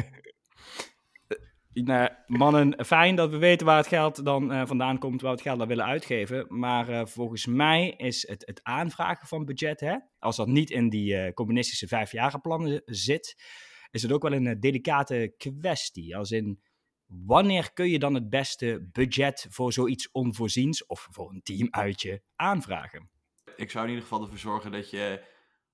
Nou, 1.74 2.11
mannen, 2.26 2.85
fijn 2.85 3.16
dat 3.16 3.30
we 3.30 3.37
weten 3.37 3.66
waar 3.66 3.76
het 3.76 3.87
geld 3.87 4.24
dan 4.24 4.52
uh, 4.52 4.66
vandaan 4.66 4.98
komt, 4.98 5.20
waar 5.20 5.30
we 5.30 5.37
het 5.37 5.46
geld 5.46 5.58
dan 5.58 5.68
willen 5.68 5.85
uitgeven. 5.85 6.46
Maar 6.48 6.88
uh, 6.88 7.06
volgens 7.06 7.46
mij 7.46 7.94
is 7.96 8.28
het, 8.28 8.46
het 8.46 8.61
aanvragen 8.62 9.26
van 9.26 9.44
budget, 9.44 9.80
hè, 9.80 9.96
als 10.18 10.37
dat 10.37 10.46
niet 10.46 10.70
in 10.70 10.88
die 10.88 11.14
uh, 11.14 11.32
communistische 11.32 11.87
vijfjarenplannen 11.87 12.82
zit, 12.85 13.42
is 13.90 14.02
het 14.02 14.12
ook 14.12 14.22
wel 14.22 14.32
een 14.32 14.61
delicate 14.61 15.35
kwestie. 15.37 16.16
Als 16.16 16.30
in, 16.30 16.62
wanneer 17.06 17.72
kun 17.72 17.88
je 17.88 17.98
dan 17.98 18.14
het 18.14 18.28
beste 18.28 18.88
budget 18.92 19.46
voor 19.50 19.72
zoiets 19.72 20.11
onvoorziens 20.11 20.87
of 20.87 21.08
voor 21.11 21.30
een 21.30 21.42
teamuitje 21.42 22.22
aanvragen? 22.37 23.11
Ik 23.56 23.70
zou 23.70 23.85
in 23.85 23.90
ieder 23.90 24.04
geval 24.08 24.22
ervoor 24.22 24.38
zorgen 24.38 24.72
dat 24.72 24.90
je 24.90 25.24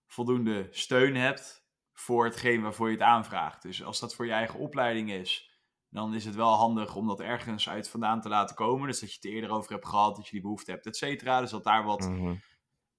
voldoende 0.07 0.69
steun 0.71 1.17
hebt 1.17 1.67
voor 1.93 2.25
hetgeen 2.25 2.63
waarvoor 2.63 2.87
je 2.87 2.93
het 2.93 3.03
aanvraagt. 3.03 3.63
Dus 3.63 3.85
als 3.85 4.01
dat 4.01 4.15
voor 4.15 4.27
je 4.27 4.33
eigen 4.33 4.59
opleiding 4.59 5.13
is, 5.13 5.48
dan 5.91 6.15
is 6.15 6.25
het 6.25 6.35
wel 6.35 6.53
handig 6.53 6.95
om 6.95 7.07
dat 7.07 7.21
ergens 7.21 7.69
uit 7.69 7.89
vandaan 7.89 8.21
te 8.21 8.29
laten 8.29 8.57
komen. 8.57 8.87
Dus 8.89 9.01
dat 9.01 9.09
je 9.09 9.15
het 9.15 9.25
er 9.25 9.31
eerder 9.31 9.51
over 9.51 9.73
hebt 9.73 9.87
gehad, 9.87 10.17
dat 10.17 10.25
je 10.25 10.31
die 10.33 10.41
behoefte 10.41 10.71
hebt, 10.71 10.87
et 10.87 10.97
cetera. 10.97 11.41
Dus 11.41 11.51
dat 11.51 11.65
daar 11.65 11.85
wat 11.85 12.09
Mhm. 12.09 12.35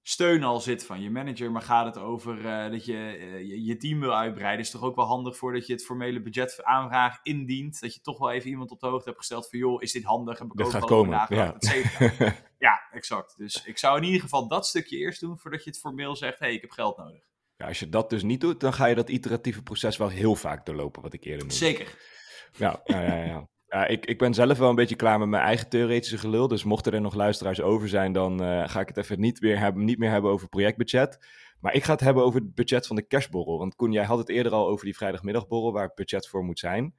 steun 0.01 0.43
al 0.43 0.59
zit 0.59 0.85
van 0.85 1.01
je 1.01 1.09
manager. 1.09 1.51
Maar 1.51 1.61
gaat 1.61 1.85
het 1.85 1.97
over 2.03 2.45
eh, 2.45 2.71
dat 2.71 2.85
je, 2.85 2.97
eh, 2.97 3.39
je 3.39 3.63
je 3.65 3.77
team 3.77 3.99
wil 3.99 4.15
uitbreiden, 4.15 4.65
is 4.65 4.71
toch 4.71 4.81
ook 4.81 4.95
wel 4.95 5.05
handig 5.05 5.37
voordat 5.37 5.67
je 5.67 5.73
het 5.73 5.85
formele 5.85 6.21
budgetaanvraag 6.21 7.19
indient. 7.23 7.79
Dat 7.79 7.93
je 7.93 8.01
toch 8.01 8.17
wel 8.17 8.31
even 8.31 8.49
iemand 8.49 8.71
op 8.71 8.79
de 8.79 8.87
hoogte 8.87 9.05
hebt 9.07 9.17
gesteld 9.19 9.49
van 9.49 9.59
joh, 9.59 9.81
is 9.81 9.91
dit 9.91 10.03
handig? 10.03 10.39
Heb 10.39 10.47
ik 10.47 10.57
Dit 10.57 10.69
gaat 10.69 10.85
komen. 10.85 11.25
Ja. 11.29 11.55
ja, 12.57 12.81
exact. 12.91 13.37
Dus 13.37 13.63
ik 13.65 13.77
zou 13.77 13.97
in 13.97 14.03
ieder 14.03 14.21
geval 14.21 14.47
dat 14.47 14.67
stukje 14.67 14.97
eerst 14.97 15.19
doen 15.19 15.37
voordat 15.37 15.63
je 15.63 15.69
het 15.69 15.79
formeel 15.79 16.15
zegt, 16.15 16.39
hé, 16.39 16.45
hey, 16.45 16.55
ik 16.55 16.61
heb 16.61 16.71
geld 16.71 16.97
nodig. 16.97 17.21
Ja, 17.57 17.67
als 17.67 17.79
je 17.79 17.89
dat 17.89 18.09
dus 18.09 18.23
niet 18.23 18.41
doet, 18.41 18.59
dan 18.59 18.73
ga 18.73 18.85
je 18.85 18.95
dat 18.95 19.09
iteratieve 19.09 19.63
proces 19.63 19.97
wel 19.97 20.09
heel 20.09 20.35
vaak 20.35 20.65
doorlopen, 20.65 21.01
wat 21.01 21.13
ik 21.13 21.23
eerder 21.23 21.39
noemde. 21.39 21.53
Zeker. 21.53 21.97
Ja, 22.51 22.81
ja, 22.83 23.01
ja. 23.01 23.47
ja. 23.67 23.87
Ik, 23.87 24.05
ik 24.05 24.17
ben 24.17 24.33
zelf 24.33 24.57
wel 24.57 24.69
een 24.69 24.75
beetje 24.75 24.95
klaar 24.95 25.19
met 25.19 25.27
mijn 25.27 25.43
eigen 25.43 25.69
theoretische 25.69 26.17
gelul. 26.17 26.47
Dus 26.47 26.63
mochten 26.63 26.93
er 26.93 27.01
nog 27.01 27.13
luisteraars 27.13 27.61
over 27.61 27.89
zijn, 27.89 28.13
dan 28.13 28.43
eh, 28.43 28.69
ga 28.69 28.79
ik 28.79 28.87
het 28.87 28.97
even 28.97 29.19
niet 29.19 29.41
meer, 29.41 29.59
hebben, 29.59 29.83
niet 29.85 29.97
meer 29.97 30.09
hebben 30.09 30.31
over 30.31 30.49
projectbudget. 30.49 31.17
Maar 31.59 31.73
ik 31.73 31.83
ga 31.83 31.91
het 31.91 32.01
hebben 32.01 32.23
over 32.23 32.39
het 32.39 32.55
budget 32.55 32.87
van 32.87 32.95
de 32.95 33.07
cashborrel. 33.07 33.57
Want 33.57 33.75
Koen, 33.75 33.91
jij 33.91 34.03
had 34.03 34.17
het 34.17 34.29
eerder 34.29 34.51
al 34.51 34.67
over 34.67 34.85
die 34.85 34.95
vrijdagmiddagborrel, 34.95 35.73
waar 35.73 35.85
het 35.85 35.95
budget 35.95 36.27
voor 36.27 36.43
moet 36.43 36.59
zijn. 36.59 36.95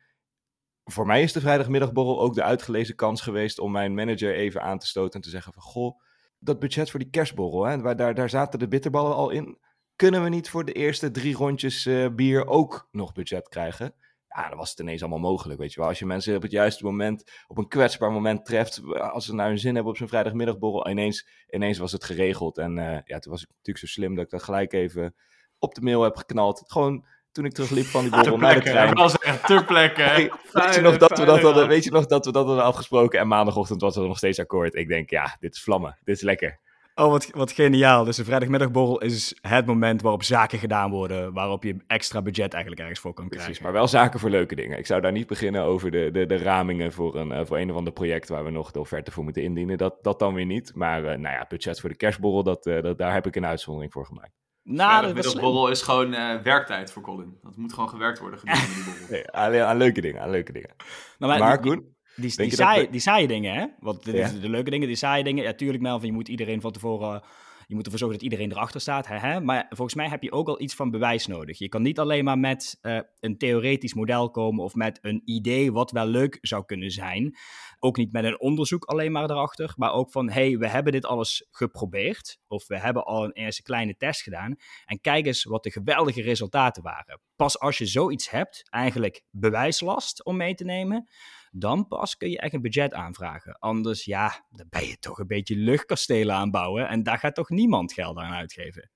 Voor 0.85 1.07
mij 1.07 1.23
is 1.23 1.33
de 1.33 1.41
vrijdagmiddagborrel 1.41 2.21
ook 2.21 2.35
de 2.35 2.43
uitgelezen 2.43 2.95
kans 2.95 3.21
geweest 3.21 3.59
om 3.59 3.73
mijn 3.73 3.95
manager 3.95 4.35
even 4.35 4.63
aan 4.63 4.79
te 4.79 4.87
stoten 4.87 5.15
en 5.15 5.21
te 5.21 5.31
zeggen 5.31 5.53
van... 5.53 5.63
Goh, 5.63 6.01
dat 6.39 6.59
budget 6.59 6.91
voor 6.91 7.01
die 7.01 7.11
kerstborrel, 7.11 7.65
hè, 7.65 7.81
waar, 7.81 7.97
daar, 7.97 8.15
daar 8.15 8.31
zaten 8.31 8.59
de 8.59 8.69
bitterballen 8.69 9.15
al 9.15 9.31
in. 9.31 9.59
Kunnen 9.97 10.23
we 10.23 10.29
niet 10.29 10.51
voor 10.51 10.65
de 10.65 10.73
eerste 10.73 11.11
drie 11.11 11.35
rondjes 11.35 11.87
eh, 11.87 12.09
bier 12.09 12.47
ook 12.47 12.89
nog 12.91 13.13
budget 13.13 13.49
krijgen? 13.49 13.95
Ja, 14.37 14.49
dan 14.49 14.59
was 14.59 14.71
het 14.71 14.79
ineens 14.79 15.01
allemaal 15.01 15.31
mogelijk, 15.31 15.61
weet 15.61 15.73
je 15.73 15.81
wel. 15.81 15.89
Als 15.89 15.99
je 15.99 16.07
mensen 16.07 16.37
op 16.37 16.43
het 16.43 16.51
juiste 16.51 16.85
moment, 16.85 17.45
op 17.47 17.59
een 17.59 17.69
kwetsbaar 17.69 18.13
moment 18.13 18.45
treft, 18.45 18.83
als 18.95 19.25
ze 19.25 19.35
naar 19.35 19.49
hun 19.49 19.59
zin 19.59 19.75
hebben 19.75 19.93
op 19.93 19.99
zo'n 19.99 20.09
vrijdagmiddagborrel, 20.09 20.89
ineens, 20.89 21.29
ineens 21.49 21.79
was 21.79 21.93
het 21.93 22.05
geregeld. 22.05 22.59
En 22.59 22.79
eh, 22.79 22.99
ja, 23.05 23.19
toen 23.19 23.33
was 23.33 23.43
ik 23.43 23.49
natuurlijk 23.49 23.79
zo 23.79 23.87
slim 23.87 24.15
dat 24.15 24.25
ik 24.25 24.31
dat 24.31 24.43
gelijk 24.43 24.73
even 24.73 25.15
op 25.59 25.75
de 25.75 25.81
mail 25.81 26.03
heb 26.03 26.17
geknald. 26.17 26.63
Gewoon 26.67 27.05
toen 27.33 27.45
ik 27.45 27.53
terugliep 27.53 27.85
van 27.85 28.03
die 28.03 28.11
borrel 28.17 28.37
naar 28.37 28.55
de 28.55 28.61
trein. 28.61 28.87
Dat 28.87 28.99
was 28.99 29.19
echt 29.19 29.47
ter 29.47 29.65
plekke. 29.65 30.03
Hey, 30.03 30.33
weet, 30.53 30.75
je 30.75 30.81
nog 30.81 30.97
dat 30.97 31.19
we 31.19 31.25
dat 31.25 31.41
hadden, 31.41 31.69
weet 31.69 31.85
je 31.85 31.91
nog 31.91 32.07
dat 32.07 32.25
we 32.25 32.33
dat 32.33 32.47
hadden 32.47 32.65
afgesproken 32.65 33.21
en 33.21 33.29
maandagochtend 33.29 33.81
was 33.81 33.97
er 33.97 34.07
nog 34.07 34.17
steeds 34.17 34.39
akkoord. 34.39 34.75
Ik 34.75 34.89
denk, 34.89 35.11
ja, 35.11 35.37
dit 35.41 35.55
is 35.55 35.63
vlammen, 35.63 35.99
dit 36.05 36.17
is 36.17 36.23
lekker. 36.23 36.61
Oh, 37.01 37.11
wat, 37.11 37.31
wat 37.31 37.53
geniaal. 37.53 38.05
Dus 38.05 38.17
de 38.17 38.25
vrijdagmiddagborrel 38.25 39.01
is 39.01 39.35
het 39.41 39.67
moment 39.67 40.03
waarop 40.03 40.23
zaken 40.23 40.59
gedaan 40.59 40.91
worden, 40.91 41.33
waarop 41.33 41.65
je 41.65 41.77
extra 41.87 42.23
budget 42.23 42.53
eigenlijk 42.53 42.83
ergens 42.83 43.01
voor 43.01 43.15
kan 43.15 43.25
krijgen. 43.29 43.47
Precies, 43.47 43.65
maar 43.65 43.73
wel 43.73 43.89
zaken 43.89 44.21
voor 44.21 44.31
leuke 44.31 44.55
dingen. 44.55 44.79
Ik 44.79 44.87
zou 44.87 45.01
daar 45.01 45.13
niet 45.13 45.27
beginnen 45.27 45.63
over 45.63 45.91
de, 45.91 46.11
de, 46.13 46.27
de 46.27 46.37
ramingen 46.37 46.93
voor 46.93 47.17
een, 47.17 47.31
uh, 47.31 47.41
voor 47.45 47.59
een 47.59 47.71
of 47.71 47.77
ander 47.77 47.93
project 47.93 48.29
waar 48.29 48.45
we 48.45 48.51
nog 48.51 48.71
de 48.71 48.81
offerte 48.81 49.11
voor 49.11 49.25
moeten 49.25 49.43
indienen. 49.43 49.79
Dat, 49.79 49.95
dat 50.03 50.19
dan 50.19 50.35
weer 50.35 50.47
niet. 50.47 50.73
Maar 50.75 51.01
uh, 51.01 51.07
nou 51.07 51.35
ja, 51.35 51.47
budget 51.49 51.81
voor 51.81 51.89
de 51.89 51.97
cashborrel, 51.97 52.43
dat, 52.43 52.67
uh, 52.67 52.83
dat, 52.83 52.99
daar 52.99 53.13
heb 53.13 53.27
ik 53.27 53.37
een 53.37 53.47
uitzondering 53.47 53.93
voor 53.93 54.07
gemaakt. 54.07 54.33
Nou, 54.63 55.07
de 55.07 55.15
middagborrel 55.15 55.69
is 55.69 55.83
gewoon 55.83 56.11
werktijd 56.43 56.93
voor 56.93 57.03
Colin. 57.03 57.39
Dat 57.43 57.57
moet 57.57 57.73
gewoon 57.73 57.89
gewerkt 57.89 58.19
worden 58.19 58.39
gedurende 58.39 58.75
die 58.75 58.85
borrel. 58.85 59.07
Nee, 59.11 59.31
alleen 59.31 59.63
aan 59.63 59.77
leuke 59.77 60.01
dingen, 60.01 60.23
aan 60.23 60.31
leuke 60.31 60.53
dingen. 60.53 60.71
Nou, 61.19 61.39
maar, 61.39 61.61
Koen? 61.61 61.95
Die, 62.17 62.37
die, 62.37 62.55
saai, 62.55 62.91
die 62.91 63.01
saaie 63.01 63.27
dingen, 63.27 63.55
hè? 63.55 63.67
Want 63.81 64.05
de 64.05 64.49
leuke 64.49 64.71
dingen, 64.71 64.87
die 64.87 64.97
saaie 64.97 65.25
dingen. 65.25 65.45
Ja, 65.45 65.53
tuurlijk, 65.53 65.83
Melvin, 65.83 66.09
je 66.09 66.15
moet 66.15 66.29
iedereen 66.29 66.61
van 66.61 66.73
tevoren... 66.73 67.23
Je 67.67 67.77
moet 67.77 67.85
ervoor 67.85 68.01
zorgen 68.01 68.19
dat 68.19 68.31
iedereen 68.31 68.53
erachter 68.53 68.81
staat. 68.81 69.07
Hè, 69.07 69.17
hè? 69.17 69.41
Maar 69.41 69.67
volgens 69.69 69.95
mij 69.95 70.09
heb 70.09 70.23
je 70.23 70.33
ook 70.33 70.49
al 70.49 70.61
iets 70.61 70.75
van 70.75 70.91
bewijs 70.91 71.27
nodig. 71.27 71.59
Je 71.59 71.69
kan 71.69 71.83
niet 71.83 71.99
alleen 71.99 72.25
maar 72.25 72.39
met 72.39 72.79
uh, 72.83 73.01
een 73.21 73.39
theoretisch 73.39 73.95
model 73.95 74.31
komen 74.31 74.65
of 74.65 74.75
met 74.75 74.99
een 75.03 75.23
idee 75.25 75.73
wat 75.73 75.91
wel 75.91 76.07
leuk 76.07 76.39
zou 76.41 76.65
kunnen 76.65 76.91
zijn. 76.91 77.37
Ook 77.79 77.97
niet 77.97 78.13
met 78.13 78.25
een 78.25 78.41
onderzoek 78.41 78.85
alleen 78.85 79.13
maar 79.13 79.31
erachter. 79.31 79.73
Maar 79.77 79.93
ook 79.93 80.11
van, 80.11 80.31
hey, 80.31 80.59
we 80.59 80.69
hebben 80.69 80.93
dit 80.93 81.07
alles 81.07 81.47
geprobeerd. 81.51 82.39
Of 82.49 82.67
we 82.67 82.79
hebben 82.79 83.05
al 83.05 83.25
een 83.25 83.33
eerste 83.33 83.63
kleine 83.63 83.97
test 83.97 84.23
gedaan. 84.23 84.57
En 84.85 85.01
kijk 85.01 85.27
eens 85.27 85.45
wat 85.45 85.63
de 85.63 85.71
geweldige 85.71 86.23
resultaten 86.23 86.83
waren. 86.83 87.21
Pas 87.37 87.59
als 87.59 87.79
je 87.79 87.87
zoiets 87.87 88.31
hebt, 88.31 88.63
eigenlijk 88.71 89.23
bewijslast 89.31 90.25
om 90.25 90.37
mee 90.37 90.55
te 90.55 90.65
nemen 90.65 91.09
dan 91.51 91.89
pas 91.89 92.17
kun 92.17 92.31
je 92.31 92.39
echt 92.39 92.55
een 92.55 92.63
budget 92.63 92.95
aanvragen. 92.95 93.59
Anders, 93.59 94.05
ja, 94.05 94.47
dan 94.51 94.67
ben 94.71 94.87
je 94.87 94.99
toch 94.99 95.19
een 95.19 95.27
beetje 95.27 95.57
luchtkastelen 95.57 96.35
aanbouwen 96.35 96.89
en 96.89 97.03
daar 97.03 97.19
gaat 97.19 97.35
toch 97.35 97.49
niemand 97.49 97.93
geld 97.93 98.17
aan 98.17 98.33
uitgeven. 98.33 98.91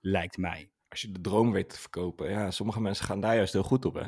Lijkt 0.00 0.36
mij. 0.36 0.70
Als 0.88 1.00
je 1.00 1.10
de 1.10 1.20
droom 1.20 1.52
weet 1.52 1.68
te 1.68 1.78
verkopen, 1.80 2.30
ja, 2.30 2.50
sommige 2.50 2.80
mensen 2.80 3.04
gaan 3.04 3.20
daar 3.20 3.36
juist 3.36 3.52
heel 3.52 3.62
goed 3.62 3.84
op, 3.84 3.94
hè? 3.94 4.04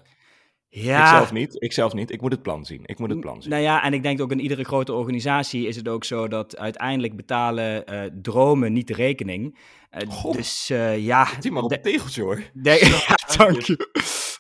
Ja. 0.83 1.03
Ik 1.03 1.17
zelf 1.17 1.33
niet, 1.33 1.63
ik 1.63 1.73
zelf 1.73 1.93
niet. 1.93 2.11
Ik 2.11 2.21
moet 2.21 2.33
het 2.33 2.43
plan 2.43 2.65
zien. 2.65 2.81
Ik 2.85 2.99
moet 2.99 3.11
het 3.11 3.21
plan 3.21 3.43
zien. 3.43 3.51
Nou 3.51 3.63
ja, 3.63 3.83
en 3.83 3.93
ik 3.93 4.03
denk 4.03 4.21
ook 4.21 4.31
in 4.31 4.41
iedere 4.41 4.65
grote 4.65 4.93
organisatie 4.93 5.67
is 5.67 5.77
het 5.77 5.89
ook 5.89 6.05
zo 6.05 6.29
dat 6.29 6.57
uiteindelijk 6.57 7.17
betalen 7.17 7.93
uh, 7.93 8.03
dromen 8.23 8.73
niet 8.73 8.87
de 8.87 8.95
rekening. 8.95 9.59
Uh, 9.91 10.33
dus 10.33 10.71
uh, 10.71 10.99
ja. 10.99 11.29
Die 11.41 11.53
maar 11.53 11.63
op 11.63 11.73
een 11.73 11.83
tegeltje 11.83 12.23
hoor. 12.23 12.43
ja, 12.63 13.19
dank 13.37 13.61
je. 13.61 13.89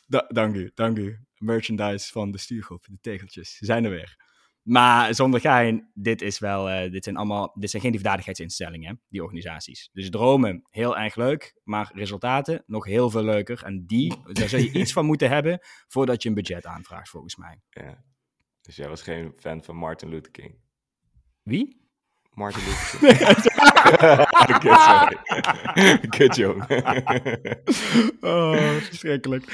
Da 0.07 0.25
dank 0.29 0.55
u, 0.55 0.71
dank 0.75 0.99
u. 0.99 1.19
Merchandise 1.39 2.13
van 2.13 2.31
de 2.31 2.39
stuurgroep, 2.39 2.85
de 2.87 2.99
tegeltjes, 3.01 3.57
ze 3.57 3.65
zijn 3.65 3.85
er 3.85 3.91
weer. 3.91 4.17
Maar 4.65 5.15
zonder 5.15 5.41
gein, 5.41 5.91
dit, 5.95 6.23
is 6.23 6.39
wel, 6.39 6.71
uh, 6.71 6.91
dit, 6.91 7.05
zijn 7.05 7.17
allemaal, 7.17 7.53
dit 7.59 7.71
zijn 7.71 7.83
geen 7.83 7.93
liefdadigheidsinstellingen, 7.93 9.01
die 9.09 9.23
organisaties. 9.23 9.91
Dus 9.93 10.11
dromen, 10.11 10.67
heel 10.71 10.97
erg 10.99 11.15
leuk, 11.15 11.61
maar 11.65 11.91
resultaten 11.95 12.63
nog 12.67 12.85
heel 12.85 13.11
veel 13.11 13.23
leuker. 13.25 13.63
En 13.65 13.87
die, 13.87 14.15
daar 14.33 14.49
zou 14.49 14.63
je 14.63 14.73
iets 14.81 14.93
van 14.93 15.07
moeten 15.07 15.29
hebben 15.29 15.59
voordat 15.89 16.23
je 16.23 16.29
een 16.29 16.35
budget 16.35 16.67
aanvraagt, 16.67 17.09
volgens 17.09 17.37
mij. 17.37 17.61
Ja. 17.71 18.05
Dus 18.61 18.77
jij 18.77 18.89
was 18.89 19.03
geen 19.03 19.33
fan 19.37 19.65
van 19.65 19.77
Martin 19.77 20.09
Luther 20.09 20.33
King? 20.33 20.55
Wie? 21.43 21.83
Martin 22.31 22.63
Luther 22.65 22.99
King. 22.99 24.59
Kut, 24.59 24.81
sorry. 24.89 25.99
Kut, 26.09 26.37
jong. 26.37 26.63
oh, 28.21 28.77
verschrikkelijk. 28.77 29.45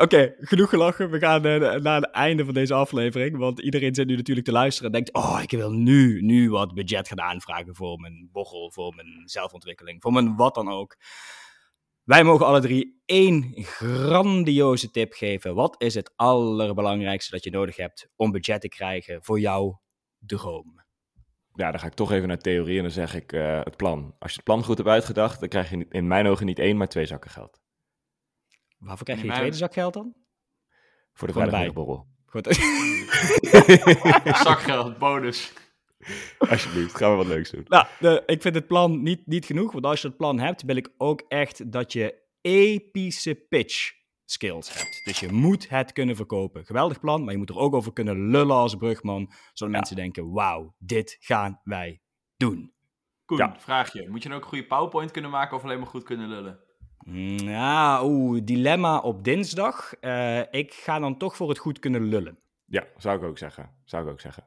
Oké, 0.00 0.34
genoeg 0.38 0.68
gelachen. 0.68 1.10
We 1.10 1.18
gaan 1.18 1.46
uh, 1.46 1.74
naar 1.74 2.00
het 2.00 2.10
einde 2.10 2.44
van 2.44 2.54
deze 2.54 2.74
aflevering. 2.74 3.36
Want 3.36 3.60
iedereen 3.60 3.94
zit 3.94 4.06
nu 4.06 4.16
natuurlijk 4.16 4.46
te 4.46 4.52
luisteren 4.52 4.92
en 4.92 5.02
denkt: 5.02 5.12
Oh, 5.12 5.38
ik 5.42 5.50
wil 5.50 5.70
nu, 5.70 6.20
nu 6.20 6.50
wat 6.50 6.74
budget 6.74 7.08
gaan 7.08 7.20
aanvragen 7.20 7.74
voor 7.74 7.98
mijn 8.00 8.28
bochel, 8.32 8.70
voor 8.72 8.94
mijn 8.94 9.22
zelfontwikkeling, 9.24 10.02
voor 10.02 10.12
mijn 10.12 10.36
wat 10.36 10.54
dan 10.54 10.68
ook. 10.68 10.96
Wij 12.04 12.24
mogen 12.24 12.46
alle 12.46 12.60
drie 12.60 13.02
één 13.04 13.52
grandioze 13.54 14.90
tip 14.90 15.12
geven. 15.12 15.54
Wat 15.54 15.74
is 15.82 15.94
het 15.94 16.12
allerbelangrijkste 16.16 17.30
dat 17.30 17.44
je 17.44 17.50
nodig 17.50 17.76
hebt 17.76 18.08
om 18.16 18.30
budget 18.30 18.60
te 18.60 18.68
krijgen 18.68 19.24
voor 19.24 19.40
jouw 19.40 19.80
droom? 20.18 20.84
Ja, 21.52 21.70
dan 21.70 21.80
ga 21.80 21.86
ik 21.86 21.94
toch 21.94 22.12
even 22.12 22.28
naar 22.28 22.38
theorie 22.38 22.76
en 22.76 22.82
dan 22.82 22.92
zeg 22.92 23.14
ik 23.14 23.32
uh, 23.32 23.60
het 23.64 23.76
plan. 23.76 24.14
Als 24.18 24.30
je 24.30 24.36
het 24.36 24.44
plan 24.44 24.64
goed 24.64 24.76
hebt 24.76 24.88
uitgedacht, 24.88 25.40
dan 25.40 25.48
krijg 25.48 25.70
je 25.70 25.86
in 25.88 26.06
mijn 26.06 26.26
ogen 26.26 26.46
niet 26.46 26.58
één, 26.58 26.76
maar 26.76 26.88
twee 26.88 27.06
zakken 27.06 27.30
geld. 27.30 27.60
Waarvoor 28.78 29.04
krijg 29.04 29.20
je 29.20 29.26
je 29.26 29.32
tweede 29.32 29.56
zak 29.56 29.72
geld 29.72 29.94
dan? 29.94 30.14
Voor 31.12 31.26
de 31.28 31.34
vrijdagmiddagborrel. 31.34 32.06
Goed. 32.26 32.46
Zakgeld, 34.44 34.98
bonus. 34.98 35.52
Alsjeblieft, 36.50 36.96
gaan 36.96 37.10
we 37.10 37.16
wat 37.16 37.26
leuks 37.26 37.50
doen. 37.50 37.64
Nou, 37.68 37.86
de, 38.00 38.22
ik 38.26 38.42
vind 38.42 38.54
het 38.54 38.66
plan 38.66 39.02
niet, 39.02 39.26
niet 39.26 39.44
genoeg, 39.44 39.72
want 39.72 39.84
als 39.84 40.00
je 40.00 40.08
het 40.08 40.16
plan 40.16 40.38
hebt, 40.38 40.62
wil 40.62 40.76
ik 40.76 40.94
ook 40.96 41.24
echt 41.28 41.72
dat 41.72 41.92
je 41.92 42.22
epische 42.40 43.34
pitch 43.34 43.92
skills 44.24 44.78
hebt. 44.78 45.04
Dus 45.04 45.20
je 45.20 45.32
moet 45.32 45.68
het 45.68 45.92
kunnen 45.92 46.16
verkopen. 46.16 46.66
Geweldig 46.66 47.00
plan, 47.00 47.24
maar 47.24 47.32
je 47.32 47.38
moet 47.38 47.50
er 47.50 47.58
ook 47.58 47.74
over 47.74 47.92
kunnen 47.92 48.30
lullen 48.30 48.56
als 48.56 48.74
brugman, 48.74 49.32
zodat 49.52 49.74
ja. 49.74 49.78
mensen 49.80 49.96
denken, 49.96 50.30
wauw, 50.30 50.74
dit 50.78 51.16
gaan 51.20 51.60
wij 51.64 52.00
doen. 52.36 52.74
Koen, 53.24 53.38
ja. 53.38 53.56
vraag 53.58 53.92
je, 53.92 54.08
moet 54.08 54.22
je 54.22 54.28
dan 54.28 54.38
ook 54.38 54.44
een 54.44 54.50
goede 54.50 54.66
PowerPoint 54.66 55.10
kunnen 55.10 55.30
maken 55.30 55.56
of 55.56 55.64
alleen 55.64 55.78
maar 55.78 55.88
goed 55.88 56.02
kunnen 56.02 56.28
lullen? 56.28 56.60
Ja, 57.12 58.04
oeh, 58.04 58.40
dilemma 58.44 58.98
op 58.98 59.24
dinsdag. 59.24 59.92
Uh, 60.00 60.40
ik 60.50 60.72
ga 60.74 60.98
dan 60.98 61.16
toch 61.16 61.36
voor 61.36 61.48
het 61.48 61.58
goed 61.58 61.78
kunnen 61.78 62.02
lullen. 62.02 62.38
Ja, 62.66 62.84
zou 62.96 63.18
ik 63.18 63.24
ook 63.24 63.38
zeggen. 63.38 63.70
Zou 63.84 64.04
ik 64.04 64.10
ook 64.10 64.20
zeggen. 64.20 64.44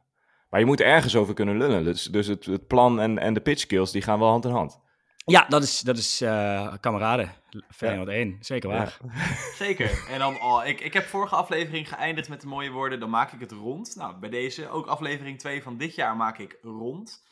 Maar 0.50 0.60
je 0.60 0.65
moet 0.65 0.82
ergens 0.82 1.15
over 1.15 1.34
kunnen 1.34 1.58
lullen. 1.58 1.84
Dus, 1.84 2.04
dus 2.04 2.28
het, 2.28 2.45
het 2.45 2.67
plan 2.67 3.00
en, 3.00 3.17
en 3.17 3.34
de 3.34 3.41
pitch 3.41 3.62
skills, 3.62 3.91
die 3.91 4.02
gaan 4.02 4.19
wel 4.19 4.30
hand 4.30 4.45
in 4.45 4.52
hand. 4.52 4.80
Ja, 5.26 5.45
dat 5.48 5.63
is, 5.63 5.80
dat 5.80 5.98
is 5.98 6.22
uh, 6.22 6.74
kameraden. 6.80 7.34
Feyenoord 7.69 8.08
ja. 8.08 8.13
1, 8.13 8.38
zeker 8.39 8.69
waar. 8.69 9.00
Ja. 9.13 9.36
Zeker. 9.65 10.06
En 10.10 10.19
dan, 10.19 10.41
oh, 10.41 10.65
ik, 10.65 10.82
ik 10.82 10.93
heb 10.93 11.06
vorige 11.06 11.36
aflevering 11.36 11.89
geëindigd 11.89 12.30
met 12.30 12.41
de 12.41 12.48
mooie 12.48 12.72
woorden, 12.72 13.00
dan 13.00 13.10
maak 13.10 13.32
ik 13.32 13.39
het 13.39 13.52
rond. 13.52 13.95
Nou, 13.95 14.15
bij 14.19 14.30
deze, 14.30 14.69
ook 14.69 14.88
aflevering 14.88 15.39
2 15.39 15.63
van 15.63 15.78
dit 15.78 15.95
jaar, 15.95 16.15
maak 16.15 16.38
ik 16.38 16.58
rond 16.62 17.24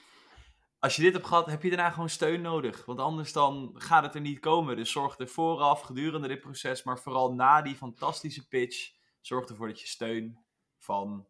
als 0.80 0.96
je 0.96 1.02
dit 1.02 1.14
hebt 1.14 1.26
gehad, 1.26 1.46
heb 1.46 1.64
je 1.64 1.70
daarna 1.70 1.90
gewoon 1.90 2.10
steun 2.10 2.42
nodig. 2.42 2.86
Want 2.86 3.00
anders 3.00 3.34
dan 3.34 3.72
gaat 3.74 4.04
het 4.04 4.16
er 4.16 4.22
niet 4.22 4.40
komen. 4.40 4.76
Dus 4.76 4.92
zorg 4.92 5.20
er 5.20 5.28
vooraf, 5.28 5.82
gedurende 5.82 6.28
dit 6.28 6.40
proces, 6.40 6.84
maar 6.84 7.00
vooral 7.00 7.34
na 7.34 7.62
die 7.62 7.76
fantastische 7.76 8.48
pitch, 8.48 8.92
zorg 9.22 9.50
ervoor 9.50 9.68
dat 9.68 9.82
je 9.82 9.88
steun 9.88 10.40
van 10.78 11.28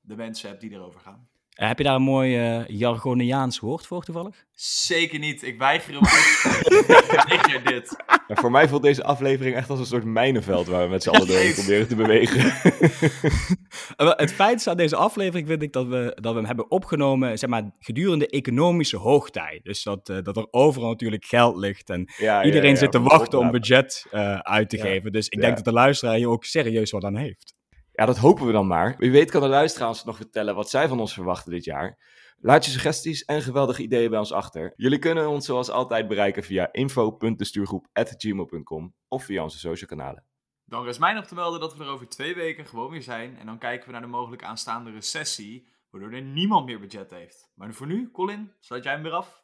de 0.00 0.16
mensen 0.16 0.48
hebt 0.48 0.60
die 0.60 0.70
erover 0.70 1.00
gaan. 1.00 1.31
Heb 1.52 1.78
je 1.78 1.84
daar 1.84 1.94
een 1.94 2.02
mooi 2.02 2.58
uh, 2.58 2.66
jargoniaans 2.66 3.58
woord 3.58 3.86
voor 3.86 4.04
toevallig? 4.04 4.44
Zeker 4.54 5.18
niet. 5.18 5.42
Ik 5.42 5.58
weiger 5.58 5.94
hem 5.94 6.02
ik 7.56 7.68
dit. 7.68 7.96
Ja, 8.06 8.34
voor 8.34 8.50
mij 8.50 8.68
voelt 8.68 8.82
deze 8.82 9.04
aflevering 9.04 9.56
echt 9.56 9.70
als 9.70 9.78
een 9.78 9.86
soort 9.86 10.04
mijnenveld 10.04 10.66
waar 10.66 10.84
we 10.84 10.90
met 10.90 11.02
z'n 11.02 11.08
allen 11.08 11.26
doorheen 11.26 11.54
proberen 11.54 11.88
te 11.88 11.94
bewegen. 11.94 12.40
het 14.16 14.32
feit 14.32 14.66
aan 14.66 14.76
deze 14.76 14.96
aflevering 14.96 15.48
vind 15.48 15.62
ik 15.62 15.72
dat 15.72 15.86
we, 15.86 16.18
dat 16.20 16.32
we 16.32 16.38
hem 16.38 16.46
hebben 16.46 16.70
opgenomen 16.70 17.38
zeg 17.38 17.50
maar, 17.50 17.70
gedurende 17.78 18.26
economische 18.26 18.96
hoogtij. 18.96 19.60
Dus 19.62 19.82
dat, 19.82 20.08
uh, 20.08 20.22
dat 20.22 20.36
er 20.36 20.46
overal 20.50 20.88
natuurlijk 20.88 21.24
geld 21.24 21.56
ligt 21.56 21.90
en 21.90 22.12
ja, 22.16 22.44
iedereen 22.44 22.70
ja, 22.70 22.76
zit 22.76 22.92
te 22.92 23.00
wachten 23.00 23.38
om 23.38 23.50
budget 23.50 24.06
uh, 24.12 24.38
uit 24.38 24.70
te 24.70 24.78
geven. 24.78 25.12
Dus 25.12 25.28
ik 25.28 25.40
denk 25.40 25.56
dat 25.56 25.64
de 25.64 25.72
luisteraar 25.72 26.14
hier 26.14 26.28
ook 26.28 26.44
serieus 26.44 26.90
wat 26.90 27.04
aan 27.04 27.16
heeft. 27.16 27.54
Ja, 28.02 28.08
dat 28.08 28.18
hopen 28.18 28.46
we 28.46 28.52
dan 28.52 28.66
maar. 28.66 28.94
Wie 28.98 29.10
weet 29.10 29.30
kan 29.30 29.40
de 29.40 29.48
luisteraar 29.48 29.88
ons 29.88 30.04
nog 30.04 30.16
vertellen 30.16 30.54
wat 30.54 30.70
zij 30.70 30.88
van 30.88 31.00
ons 31.00 31.14
verwachten 31.14 31.50
dit 31.50 31.64
jaar. 31.64 31.98
Laat 32.38 32.64
je 32.64 32.70
suggesties 32.70 33.24
en 33.24 33.42
geweldige 33.42 33.82
ideeën 33.82 34.10
bij 34.10 34.18
ons 34.18 34.32
achter. 34.32 34.72
Jullie 34.76 34.98
kunnen 34.98 35.28
ons 35.28 35.46
zoals 35.46 35.70
altijd 35.70 36.08
bereiken 36.08 36.42
via 36.42 36.72
info.destuurgroep.gmail.com 36.72 38.94
of 39.08 39.24
via 39.24 39.42
onze 39.42 39.58
social 39.58 39.88
kanalen. 39.88 40.24
Dan 40.64 40.88
is 40.88 40.98
mij 40.98 41.12
nog 41.12 41.26
te 41.26 41.34
melden 41.34 41.60
dat 41.60 41.76
we 41.76 41.84
er 41.84 41.90
over 41.90 42.08
twee 42.08 42.34
weken 42.34 42.66
gewoon 42.66 42.90
weer 42.90 43.02
zijn. 43.02 43.38
En 43.38 43.46
dan 43.46 43.58
kijken 43.58 43.86
we 43.86 43.92
naar 43.92 44.00
de 44.00 44.06
mogelijk 44.06 44.44
aanstaande 44.44 44.90
recessie, 44.90 45.68
waardoor 45.90 46.12
er 46.12 46.22
niemand 46.22 46.66
meer 46.66 46.80
budget 46.80 47.10
heeft. 47.10 47.50
Maar 47.54 47.74
voor 47.74 47.86
nu, 47.86 48.10
Colin, 48.10 48.52
sluit 48.60 48.84
jij 48.84 48.92
hem 48.92 49.02
weer 49.02 49.12
af? 49.12 49.41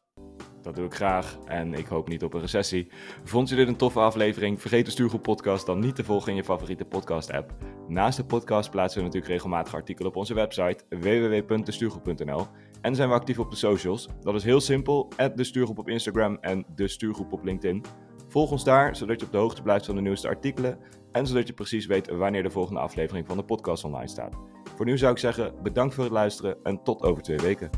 Dat 0.63 0.75
doe 0.75 0.85
ik 0.85 0.95
graag 0.95 1.39
en 1.45 1.75
ik 1.75 1.87
hoop 1.87 2.09
niet 2.09 2.23
op 2.23 2.35
een 2.35 2.41
recessie. 2.41 2.89
Vond 3.25 3.49
je 3.49 3.57
dit 3.57 3.69
een 3.69 3.77
toffe 3.77 4.01
aflevering? 4.01 4.61
Vergeet 4.61 4.85
de 4.85 4.91
Stuurgroep 4.91 5.23
podcast 5.23 5.67
dan 5.67 5.79
niet 5.79 5.95
te 5.95 6.05
volgen 6.05 6.31
in 6.31 6.37
je 6.37 6.45
favoriete 6.45 6.85
podcast 6.85 7.33
app. 7.33 7.53
Naast 7.89 8.17
de 8.17 8.25
podcast 8.25 8.71
plaatsen 8.71 8.99
we 8.99 9.07
natuurlijk 9.07 9.33
regelmatig 9.33 9.75
artikelen 9.75 10.11
op 10.11 10.17
onze 10.17 10.35
website 10.35 10.85
www.destuurgroep.nl 10.89 12.47
en 12.81 12.95
zijn 12.95 13.09
we 13.09 13.15
actief 13.15 13.39
op 13.39 13.51
de 13.51 13.57
socials. 13.57 14.09
Dat 14.21 14.35
is 14.35 14.45
heel 14.45 14.61
simpel, 14.61 15.09
de 15.35 15.45
Stuurgroep 15.45 15.79
op 15.79 15.89
Instagram 15.89 16.39
en 16.41 16.65
de 16.75 16.89
Stuurgroep 16.89 17.33
op 17.33 17.45
LinkedIn. 17.45 17.85
Volg 18.29 18.51
ons 18.51 18.65
daar, 18.65 18.97
zodat 18.97 19.21
je 19.21 19.27
op 19.27 19.33
de 19.33 19.39
hoogte 19.39 19.63
blijft 19.63 19.87
van 19.87 19.95
de 19.95 20.01
nieuwste 20.01 20.29
artikelen 20.29 20.79
en 21.13 21.27
zodat 21.27 21.47
je 21.47 21.53
precies 21.53 21.87
weet 21.87 22.11
wanneer 22.11 22.43
de 22.43 22.51
volgende 22.51 22.81
aflevering 22.81 23.27
van 23.27 23.37
de 23.37 23.45
podcast 23.45 23.85
online 23.85 24.09
staat. 24.09 24.37
Voor 24.77 24.87
nu 24.87 24.99
zou 24.99 25.13
ik 25.13 25.19
zeggen, 25.19 25.55
bedankt 25.63 25.95
voor 25.95 26.05
het 26.05 26.13
luisteren 26.13 26.57
en 26.63 26.83
tot 26.83 27.03
over 27.03 27.23
twee 27.23 27.39
weken. 27.39 27.71